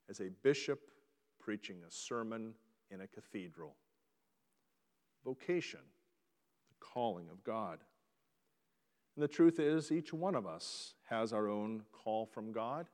[0.09, 0.79] as a bishop
[1.39, 2.53] preaching a sermon
[2.91, 3.75] in a cathedral.
[5.23, 5.81] Vocation,
[6.69, 7.79] the calling of God.
[9.19, 12.87] And the truth is, each one of us has our own call from God.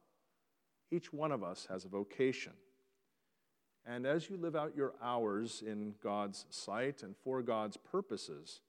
[0.89, 2.53] Each one of us has a vocation.
[3.86, 8.61] And as you live out your hours in God's sight and for God's purposes,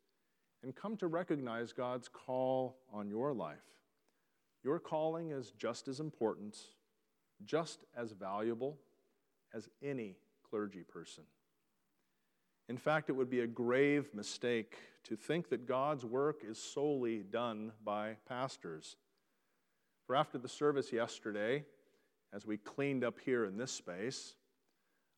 [0.62, 3.64] and come to recognize God's call on your life,
[4.62, 6.58] your calling is just as important,
[7.46, 8.76] just as valuable
[9.54, 10.18] as any
[10.50, 11.24] clergy person.
[12.68, 14.76] In fact, it would be a grave mistake
[15.06, 18.96] to think that God's work is solely done by pastors.
[20.06, 21.64] For after the service yesterday,
[22.32, 24.34] as we cleaned up here in this space,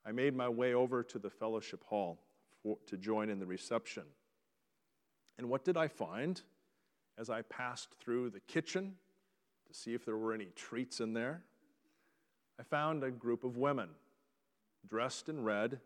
[0.07, 2.19] I made my way over to the fellowship hall
[2.63, 4.05] for, to join in the reception.
[5.39, 6.41] And what did I find
[7.17, 8.95] as I passed through the kitchen
[9.67, 11.43] to see if there were any treats in there?
[12.61, 13.91] I found a group of women
[14.89, 15.81] dressed in red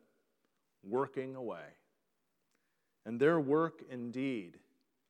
[0.82, 1.76] working away.
[3.05, 4.59] And their work indeed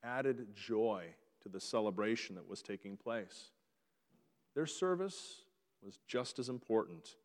[0.03, 3.51] added joy to the celebration that was taking place.
[4.55, 5.43] Their service
[5.82, 7.16] was just as important,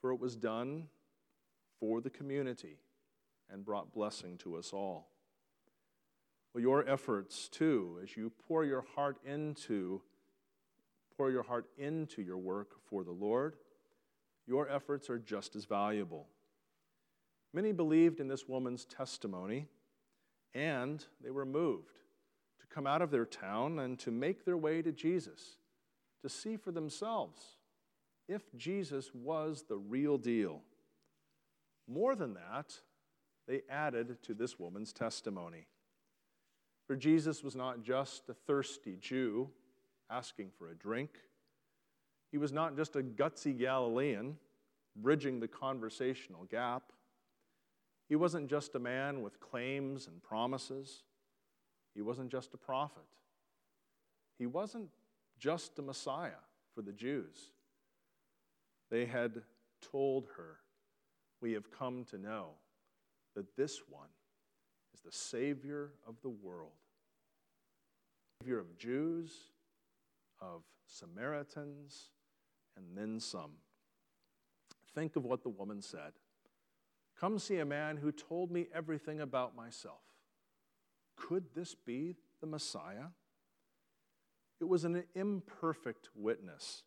[0.00, 0.88] for it was done
[1.78, 2.78] for the community
[3.50, 5.08] and brought blessing to us all.
[6.52, 10.02] Well, your efforts too, as you pour your heart into
[11.16, 13.54] pour your heart into your work for the Lord,
[14.46, 16.26] your efforts are just as valuable.
[17.52, 19.68] Many believed in this woman's testimony,
[20.54, 21.96] and they were moved
[22.60, 25.58] to come out of their town and to make their way to Jesus,
[26.22, 27.40] to see for themselves
[28.28, 30.62] if Jesus was the real deal.
[31.86, 32.78] More than that,
[33.46, 35.66] they added to this woman's testimony.
[36.86, 39.50] For Jesus was not just a thirsty Jew
[40.10, 41.10] asking for a drink,
[42.30, 44.36] he was not just a gutsy Galilean
[44.96, 46.92] bridging the conversational gap.
[48.08, 51.02] He wasn't just a man with claims and promises.
[51.94, 53.02] He wasn't just a prophet.
[54.38, 54.90] He wasn't
[55.38, 56.42] just a Messiah
[56.74, 57.52] for the Jews.
[58.90, 59.42] They had
[59.80, 60.58] told her,
[61.40, 62.50] We have come to know
[63.34, 64.08] that this one
[64.92, 66.72] is the Savior of the world.
[68.40, 69.32] Savior of Jews,
[70.40, 72.10] of Samaritans,
[72.76, 73.52] and then some.
[74.94, 76.12] Think of what the woman said
[77.18, 80.00] Come see a man who told me everything about myself.
[81.16, 83.06] Could this be the Messiah?
[84.60, 86.82] It was an imperfect witness,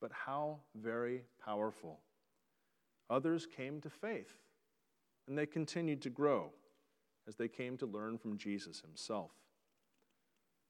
[0.00, 2.00] but how very powerful.
[3.10, 4.34] Others came to faith,
[5.26, 6.50] and they continued to grow
[7.26, 9.30] as they came to learn from Jesus himself.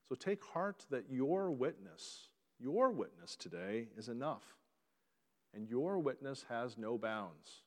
[0.09, 4.45] So take heart that your witness, your witness today is enough,
[5.55, 7.63] and your witness has no bounds.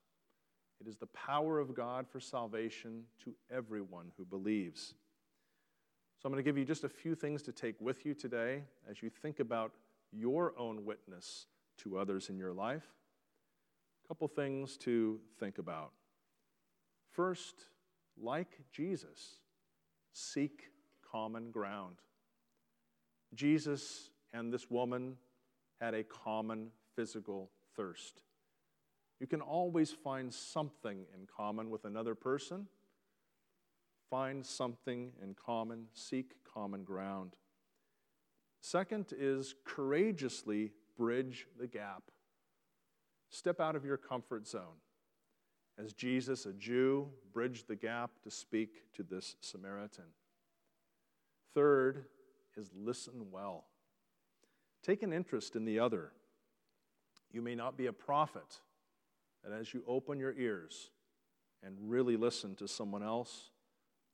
[0.82, 4.94] It is the power of God for salvation to everyone who believes.
[6.20, 8.64] So I'm going to give you just a few things to take with you today
[8.90, 9.72] as you think about
[10.12, 11.48] your own witness
[11.80, 12.86] to others in your life.
[14.04, 15.92] A couple things to think about.
[17.12, 17.56] First,
[18.22, 19.36] like Jesus,
[20.14, 20.72] seek
[21.12, 21.96] common ground.
[23.34, 25.18] Jesus and this woman
[25.80, 28.22] had a common physical thirst.
[29.20, 32.68] You can always find something in common with another person.
[34.10, 37.38] Find something in common, seek common ground.
[38.62, 42.04] Second is courageously bridge the gap.
[43.30, 44.80] Step out of your comfort zone.
[45.78, 50.06] As Jesus, a Jew, bridged the gap to speak to this Samaritan.
[51.54, 52.06] Third
[52.56, 53.66] is listen well.
[54.84, 56.12] Take an interest in the other.
[57.32, 58.60] You may not be a prophet,
[59.46, 60.90] and as you open your ears
[61.64, 63.52] and really listen to someone else,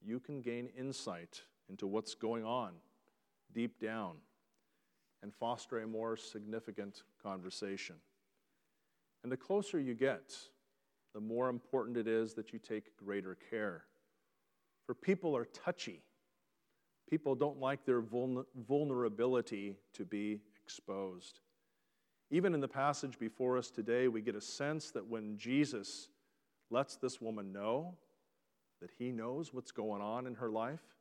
[0.03, 2.73] you can gain insight into what's going on
[3.53, 4.15] deep down
[5.23, 7.95] and foster a more significant conversation.
[9.23, 10.35] And the closer you get,
[11.13, 13.83] the more important it is that you take greater care.
[14.85, 16.01] For people are touchy.
[17.09, 21.39] People don't like their vulnerability to be exposed.
[22.33, 26.07] Even in the passage before us today, we get a sense that when Jesus
[26.69, 27.95] lets this woman know
[28.79, 30.95] that he knows what's going on in her life,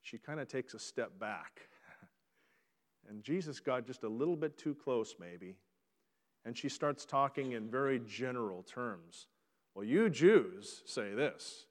[0.00, 1.68] she kind of takes a step back.
[3.08, 5.54] and Jesus got just a little bit too close, maybe,
[6.44, 9.28] and she starts talking in very general terms.
[9.76, 11.66] Well, you Jews say this,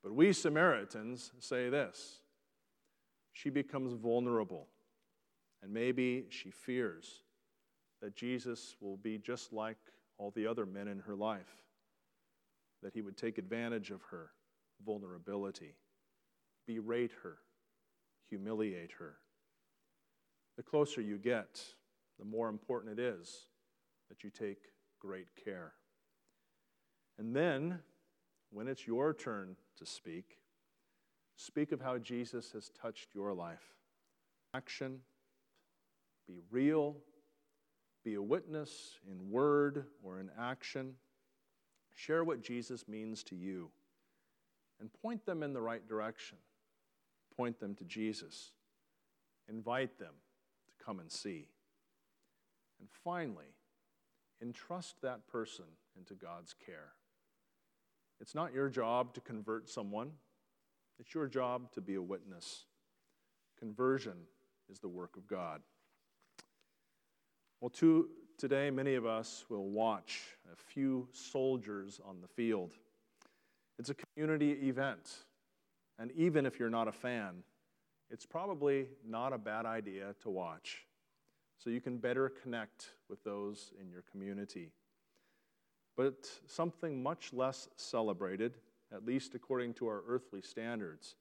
[0.00, 2.20] but we Samaritans say this.
[3.32, 4.68] She becomes vulnerable,
[5.60, 7.21] and maybe she fears
[8.02, 9.78] that Jesus will be just like
[10.18, 11.64] all the other men in her life,
[12.82, 14.30] that he would take advantage of her
[14.84, 15.76] vulnerability,
[16.66, 17.38] berate her,
[18.28, 19.14] humiliate her.
[20.56, 21.62] The closer you get,
[22.18, 23.46] the more important it is
[24.08, 24.58] that you take
[25.00, 25.72] great care.
[27.18, 27.78] And then,
[28.50, 30.38] when it's your turn to speak,
[31.36, 33.74] speak of how Jesus has touched your life.
[34.54, 35.00] Action,
[36.26, 36.96] be real,
[38.04, 40.94] be a witness in word or in action.
[41.94, 43.70] Share what Jesus means to you
[44.80, 46.38] and point them in the right direction.
[47.36, 48.52] Point them to Jesus.
[49.48, 50.14] Invite them
[50.68, 51.46] to come and see.
[52.80, 53.54] And finally,
[54.42, 56.92] entrust that person into God's care.
[58.20, 60.12] It's not your job to convert someone,
[60.98, 62.64] it's your job to be a witness.
[63.58, 64.16] Conversion
[64.68, 65.60] is the work of God.
[67.62, 68.08] Well, to,
[68.38, 72.74] today, many of us will watch a few soldiers on the field.
[73.78, 75.08] It's a community event,
[75.96, 77.44] and even if you're not a fan,
[78.10, 80.86] it's probably not a bad idea to watch
[81.56, 84.72] so you can better connect with those in your community.
[85.96, 88.58] But something much less celebrated,
[88.92, 91.14] at least according to our earthly standards,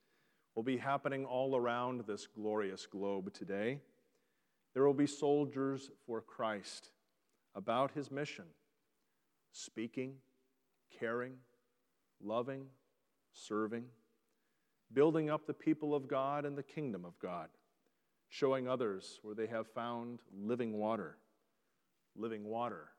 [0.55, 3.77] will be happening all around this glorious globe today.
[4.73, 6.91] There will be soldiers for Christ
[7.55, 8.45] about his mission
[9.51, 10.13] speaking,
[10.97, 11.33] caring,
[12.23, 12.65] loving,
[13.33, 13.83] serving,
[14.93, 17.49] building up the people of God and the kingdom of God,
[18.29, 21.17] showing others where they have found living water,
[22.15, 22.89] living water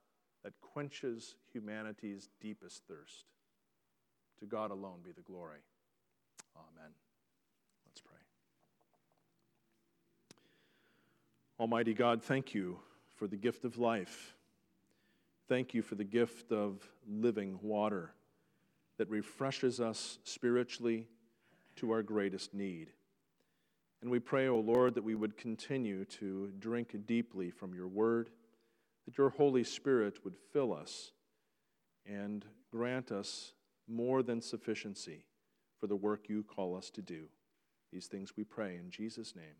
[0.45, 3.25] that quenches humanity's deepest thirst.
[4.41, 5.61] To God alone be the glory.
[6.57, 6.91] Amen.
[7.87, 8.19] Let's pray.
[11.61, 12.79] Almighty God, thank you
[13.17, 14.35] for the gift of life.
[15.49, 18.13] Thank you for the gift of living water
[18.97, 21.07] that refreshes us spiritually
[21.77, 22.89] to our greatest need.
[24.01, 28.31] And we pray, O Lord, that we would continue to drink deeply from your word,
[29.05, 31.13] that your Holy Spirit would fill us
[32.07, 33.53] and grant us
[33.89, 35.27] more than sufficiency
[35.79, 37.27] for the work you call us to do.
[37.93, 39.57] These things we pray in Jesus' name.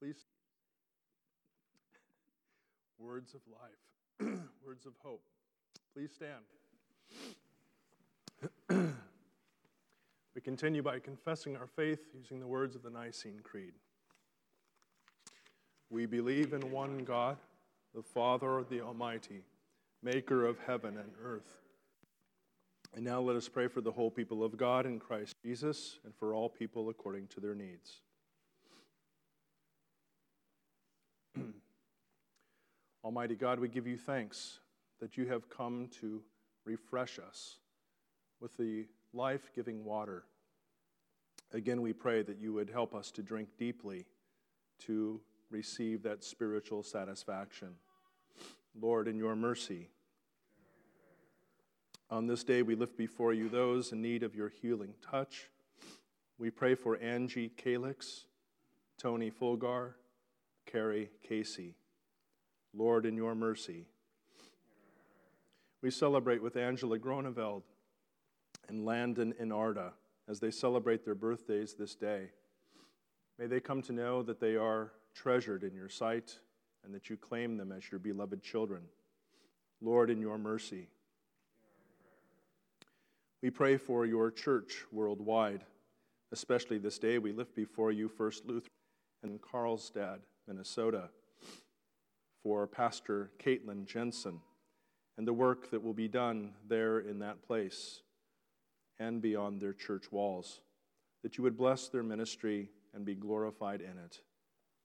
[0.00, 0.24] Please.
[2.98, 5.22] words of life, words of hope.
[5.94, 6.42] Please stand.
[10.34, 13.74] we continue by confessing our faith using the words of the Nicene Creed.
[15.90, 17.36] We believe in one God,
[17.94, 19.42] the Father, the Almighty,
[20.02, 21.60] maker of heaven and earth.
[22.94, 26.14] And now let us pray for the whole people of God in Christ Jesus and
[26.14, 28.00] for all people according to their needs.
[33.04, 34.60] Almighty God, we give you thanks
[35.00, 36.22] that you have come to
[36.64, 37.56] refresh us
[38.40, 40.24] with the life giving water.
[41.52, 44.06] Again, we pray that you would help us to drink deeply
[44.80, 45.20] to
[45.56, 47.68] receive that spiritual satisfaction.
[48.78, 49.88] Lord, in your mercy,
[52.10, 55.48] on this day we lift before you those in need of your healing touch.
[56.38, 58.26] We pray for Angie Calix,
[58.98, 59.94] Tony Fulgar,
[60.66, 61.74] Carrie Casey.
[62.74, 63.86] Lord, in your mercy.
[65.80, 67.62] We celebrate with Angela Groneveld
[68.68, 69.92] and Landon Inarda
[70.28, 72.28] as they celebrate their birthdays this day.
[73.38, 76.38] May they come to know that they are treasured in your sight
[76.84, 78.82] and that you claim them as your beloved children.
[79.80, 80.88] Lord, in your mercy.
[83.42, 85.64] We pray for your church worldwide,
[86.32, 87.18] especially this day.
[87.18, 88.70] We lift before you First Lutheran
[89.22, 91.10] in Carlsbad, Minnesota
[92.42, 94.40] for Pastor Caitlin Jensen
[95.18, 98.02] and the work that will be done there in that place
[98.98, 100.60] and beyond their church walls,
[101.22, 104.20] that you would bless their ministry and be glorified in it.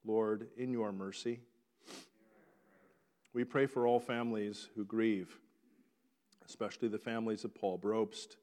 [0.05, 1.39] Lord, in your mercy,
[3.33, 5.37] we pray for all families who grieve,
[6.45, 8.35] especially the families of Paul Brobst,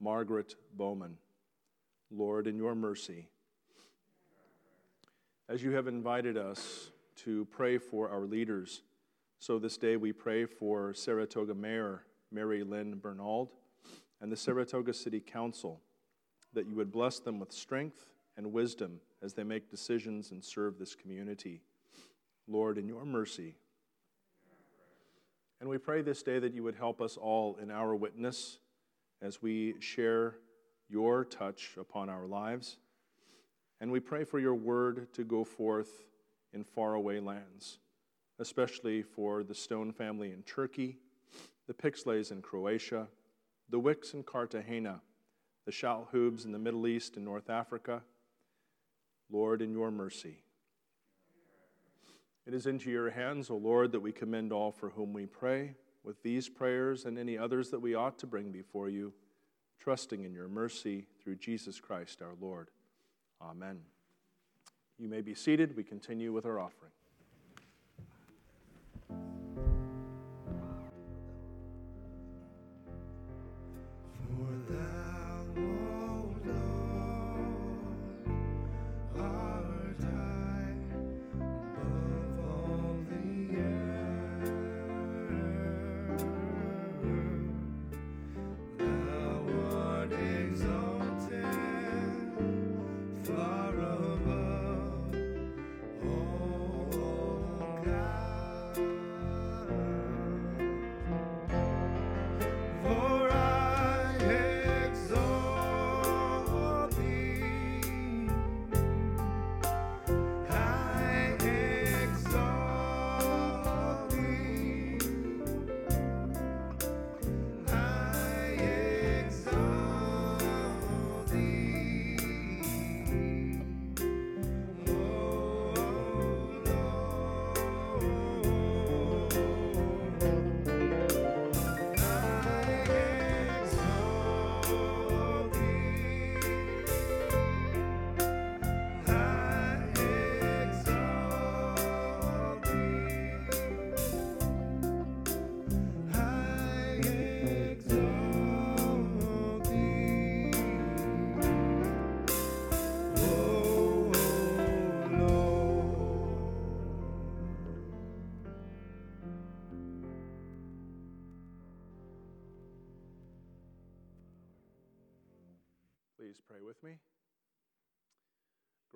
[0.00, 1.18] Margaret Bowman.
[2.10, 3.28] Lord, in your mercy,
[5.48, 8.82] as you have invited us to pray for our leaders.
[9.38, 13.50] So this day we pray for Saratoga Mayor Mary Lynn Bernald
[14.20, 15.80] and the Saratoga City Council
[16.52, 20.78] that you would bless them with strength and wisdom as they make decisions and serve
[20.78, 21.62] this community.
[22.48, 23.54] Lord, in your mercy.
[25.60, 28.58] And we pray this day that you would help us all in our witness
[29.20, 30.36] as we share
[30.88, 32.78] your touch upon our lives.
[33.80, 36.04] And we pray for your word to go forth
[36.52, 37.78] in faraway lands,
[38.38, 40.98] especially for the Stone family in Turkey,
[41.66, 43.06] the Pixleys in Croatia,
[43.70, 45.00] the Wicks in Cartagena,
[45.64, 48.02] the Shalhoubs in the Middle East and North Africa.
[49.30, 50.42] Lord, in your mercy.
[52.46, 55.74] It is into your hands, O Lord, that we commend all for whom we pray,
[56.04, 59.12] with these prayers and any others that we ought to bring before you,
[59.78, 62.70] trusting in your mercy through Jesus Christ our Lord.
[63.40, 63.80] Amen.
[64.98, 65.76] You may be seated.
[65.76, 66.92] We continue with our offering.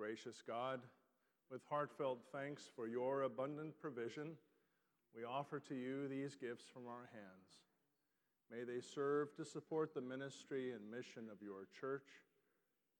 [0.07, 0.79] gracious God,
[1.51, 4.37] with heartfelt thanks for your abundant provision,
[5.13, 7.59] we offer to you these gifts from our hands.
[8.49, 12.07] May they serve to support the ministry and mission of your church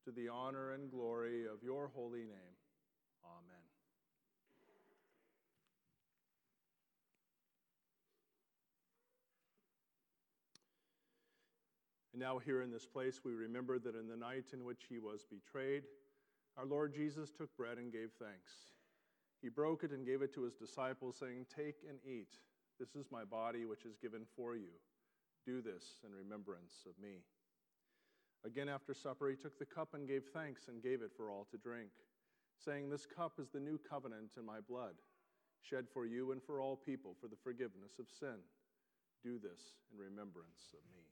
[0.03, 2.57] to the honor and glory of your holy name.
[3.23, 3.63] Amen.
[12.11, 14.97] And now, here in this place, we remember that in the night in which he
[14.97, 15.83] was betrayed,
[16.57, 18.51] our Lord Jesus took bread and gave thanks.
[19.41, 22.33] He broke it and gave it to his disciples, saying, Take and eat.
[22.79, 24.73] This is my body, which is given for you.
[25.45, 27.21] Do this in remembrance of me.
[28.45, 31.47] Again, after supper, he took the cup and gave thanks and gave it for all
[31.51, 31.89] to drink,
[32.63, 34.95] saying, This cup is the new covenant in my blood,
[35.61, 38.37] shed for you and for all people for the forgiveness of sin.
[39.23, 39.61] Do this
[39.93, 41.03] in remembrance of me.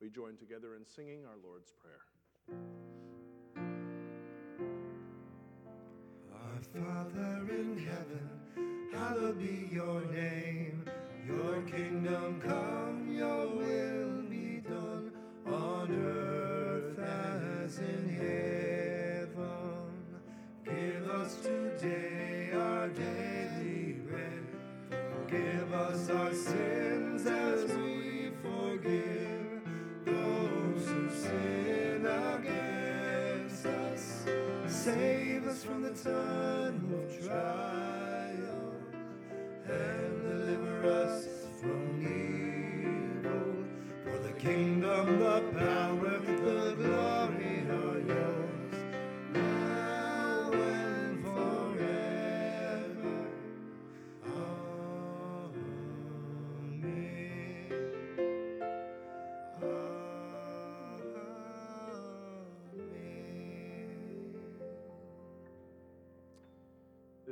[0.00, 3.01] We join together in singing our Lord's Prayer.
[6.62, 10.84] Father in heaven, hallowed be your name.
[11.26, 15.10] Your kingdom come, your will be done
[15.44, 19.42] on earth as in heaven.
[20.64, 24.46] Give us today our daily bread.
[24.90, 29.62] Forgive us our sins as we forgive
[30.04, 34.24] those who sin against us.
[35.64, 38.74] From the time of trial
[39.68, 41.28] and deliver us
[41.60, 43.54] from evil.
[44.02, 45.91] For the kingdom, the power,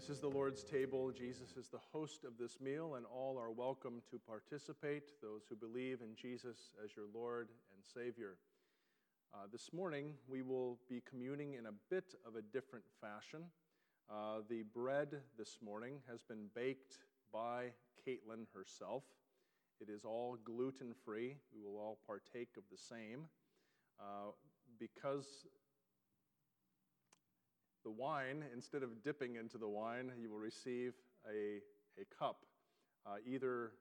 [0.00, 1.12] This is the Lord's table.
[1.12, 5.54] Jesus is the host of this meal, and all are welcome to participate, those who
[5.54, 8.38] believe in Jesus as your Lord and Savior.
[9.34, 13.42] Uh, this morning, we will be communing in a bit of a different fashion.
[14.10, 16.96] Uh, the bread this morning has been baked
[17.30, 17.66] by
[18.02, 19.02] Caitlin herself.
[19.82, 21.36] It is all gluten free.
[21.54, 23.26] We will all partake of the same.
[24.00, 24.30] Uh,
[24.78, 25.44] because
[27.84, 30.94] the wine, instead of dipping into the wine, you will receive
[31.26, 31.60] a,
[32.00, 32.44] a cup,
[33.06, 33.72] uh, either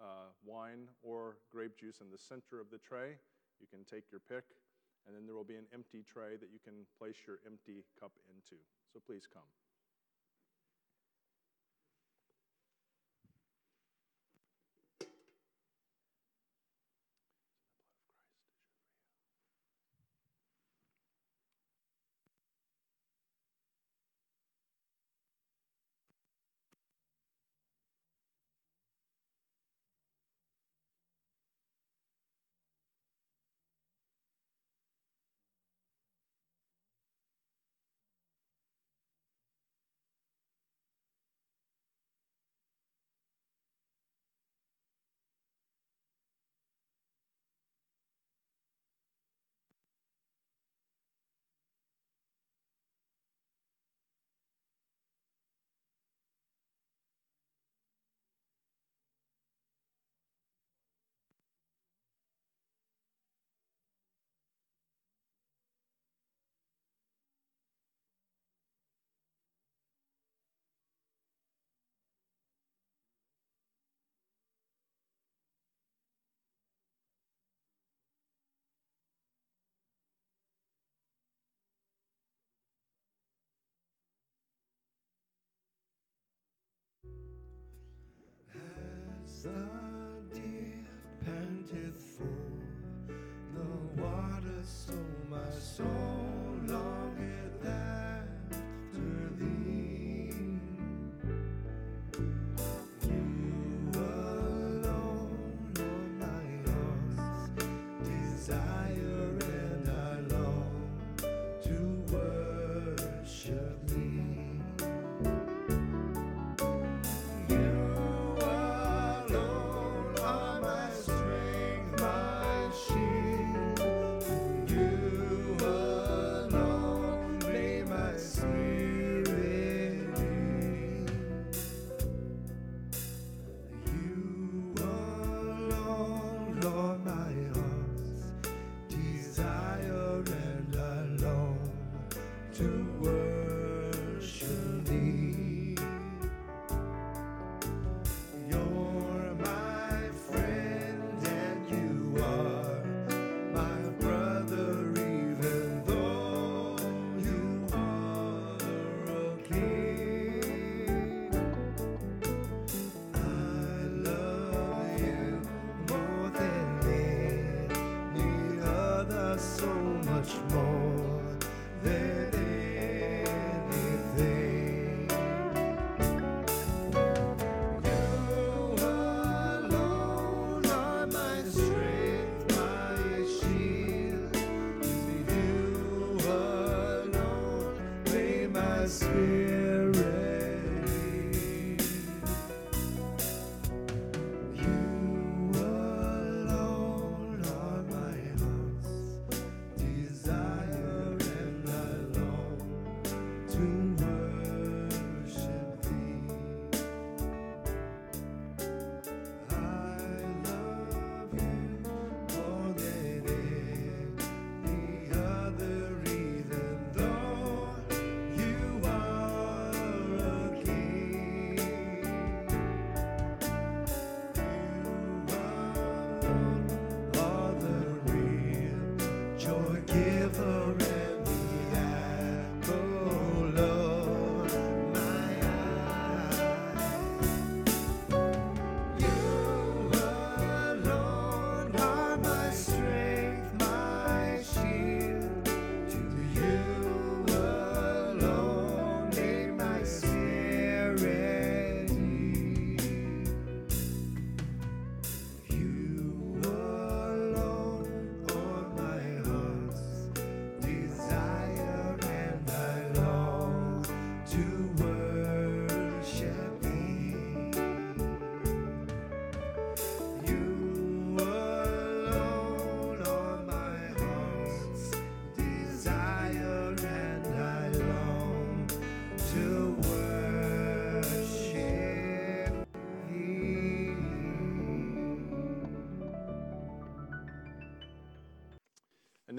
[0.00, 3.18] uh, wine or grape juice in the center of the tray.
[3.60, 4.44] You can take your pick,
[5.06, 8.12] and then there will be an empty tray that you can place your empty cup
[8.30, 8.60] into.
[8.92, 9.48] So please come.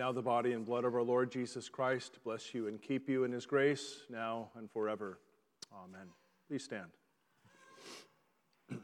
[0.09, 3.25] Now the body and blood of our Lord Jesus Christ bless you and keep you
[3.25, 5.19] in his grace now and forever.
[5.71, 6.07] Amen.
[6.47, 6.87] Please stand.
[8.71, 8.75] I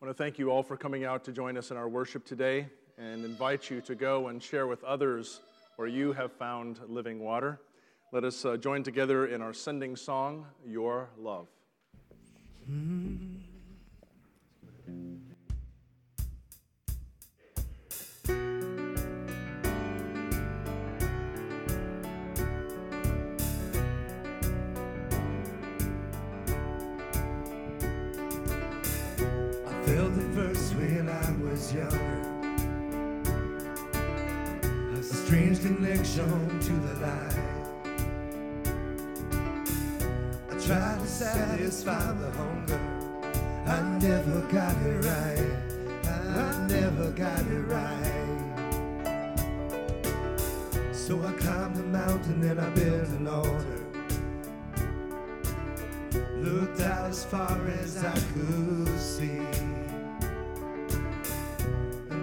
[0.00, 2.68] want to thank you all for coming out to join us in our worship today
[2.96, 5.42] and invite you to go and share with others
[5.76, 7.60] where you have found living water.
[8.12, 11.48] Let us uh, join together in our sending song, Your Love.
[12.66, 13.39] Mm-hmm.
[35.30, 37.36] Strange connection to the light.
[40.50, 42.80] I tried to satisfy the hunger.
[43.66, 45.50] I never got it right.
[46.04, 48.30] I never got it right.
[50.92, 53.84] So I climbed the mountain and I built an altar.
[56.38, 59.89] Looked out as far as I could see.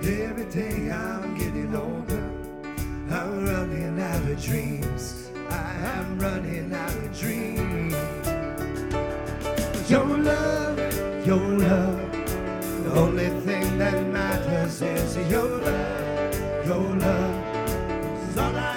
[0.08, 2.32] Every day I'm getting older.
[3.12, 5.30] I'm running out of dreams.
[5.50, 7.94] I am running out of dreams.
[9.92, 10.78] Your love,
[11.28, 12.12] your love.
[12.86, 18.30] The only thing that matters is your love, your love.
[18.30, 18.77] Is all I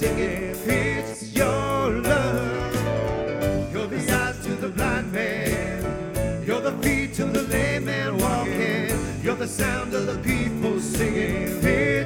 [0.00, 3.72] singing, it's your love.
[3.72, 6.44] You're the eyes to the blind man.
[6.46, 8.96] You're the feet to the lame man walking.
[9.22, 11.99] You're the sound of the people singing, it's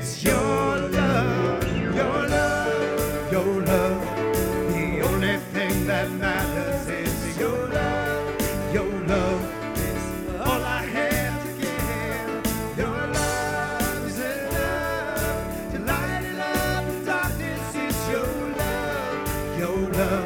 [19.65, 20.24] great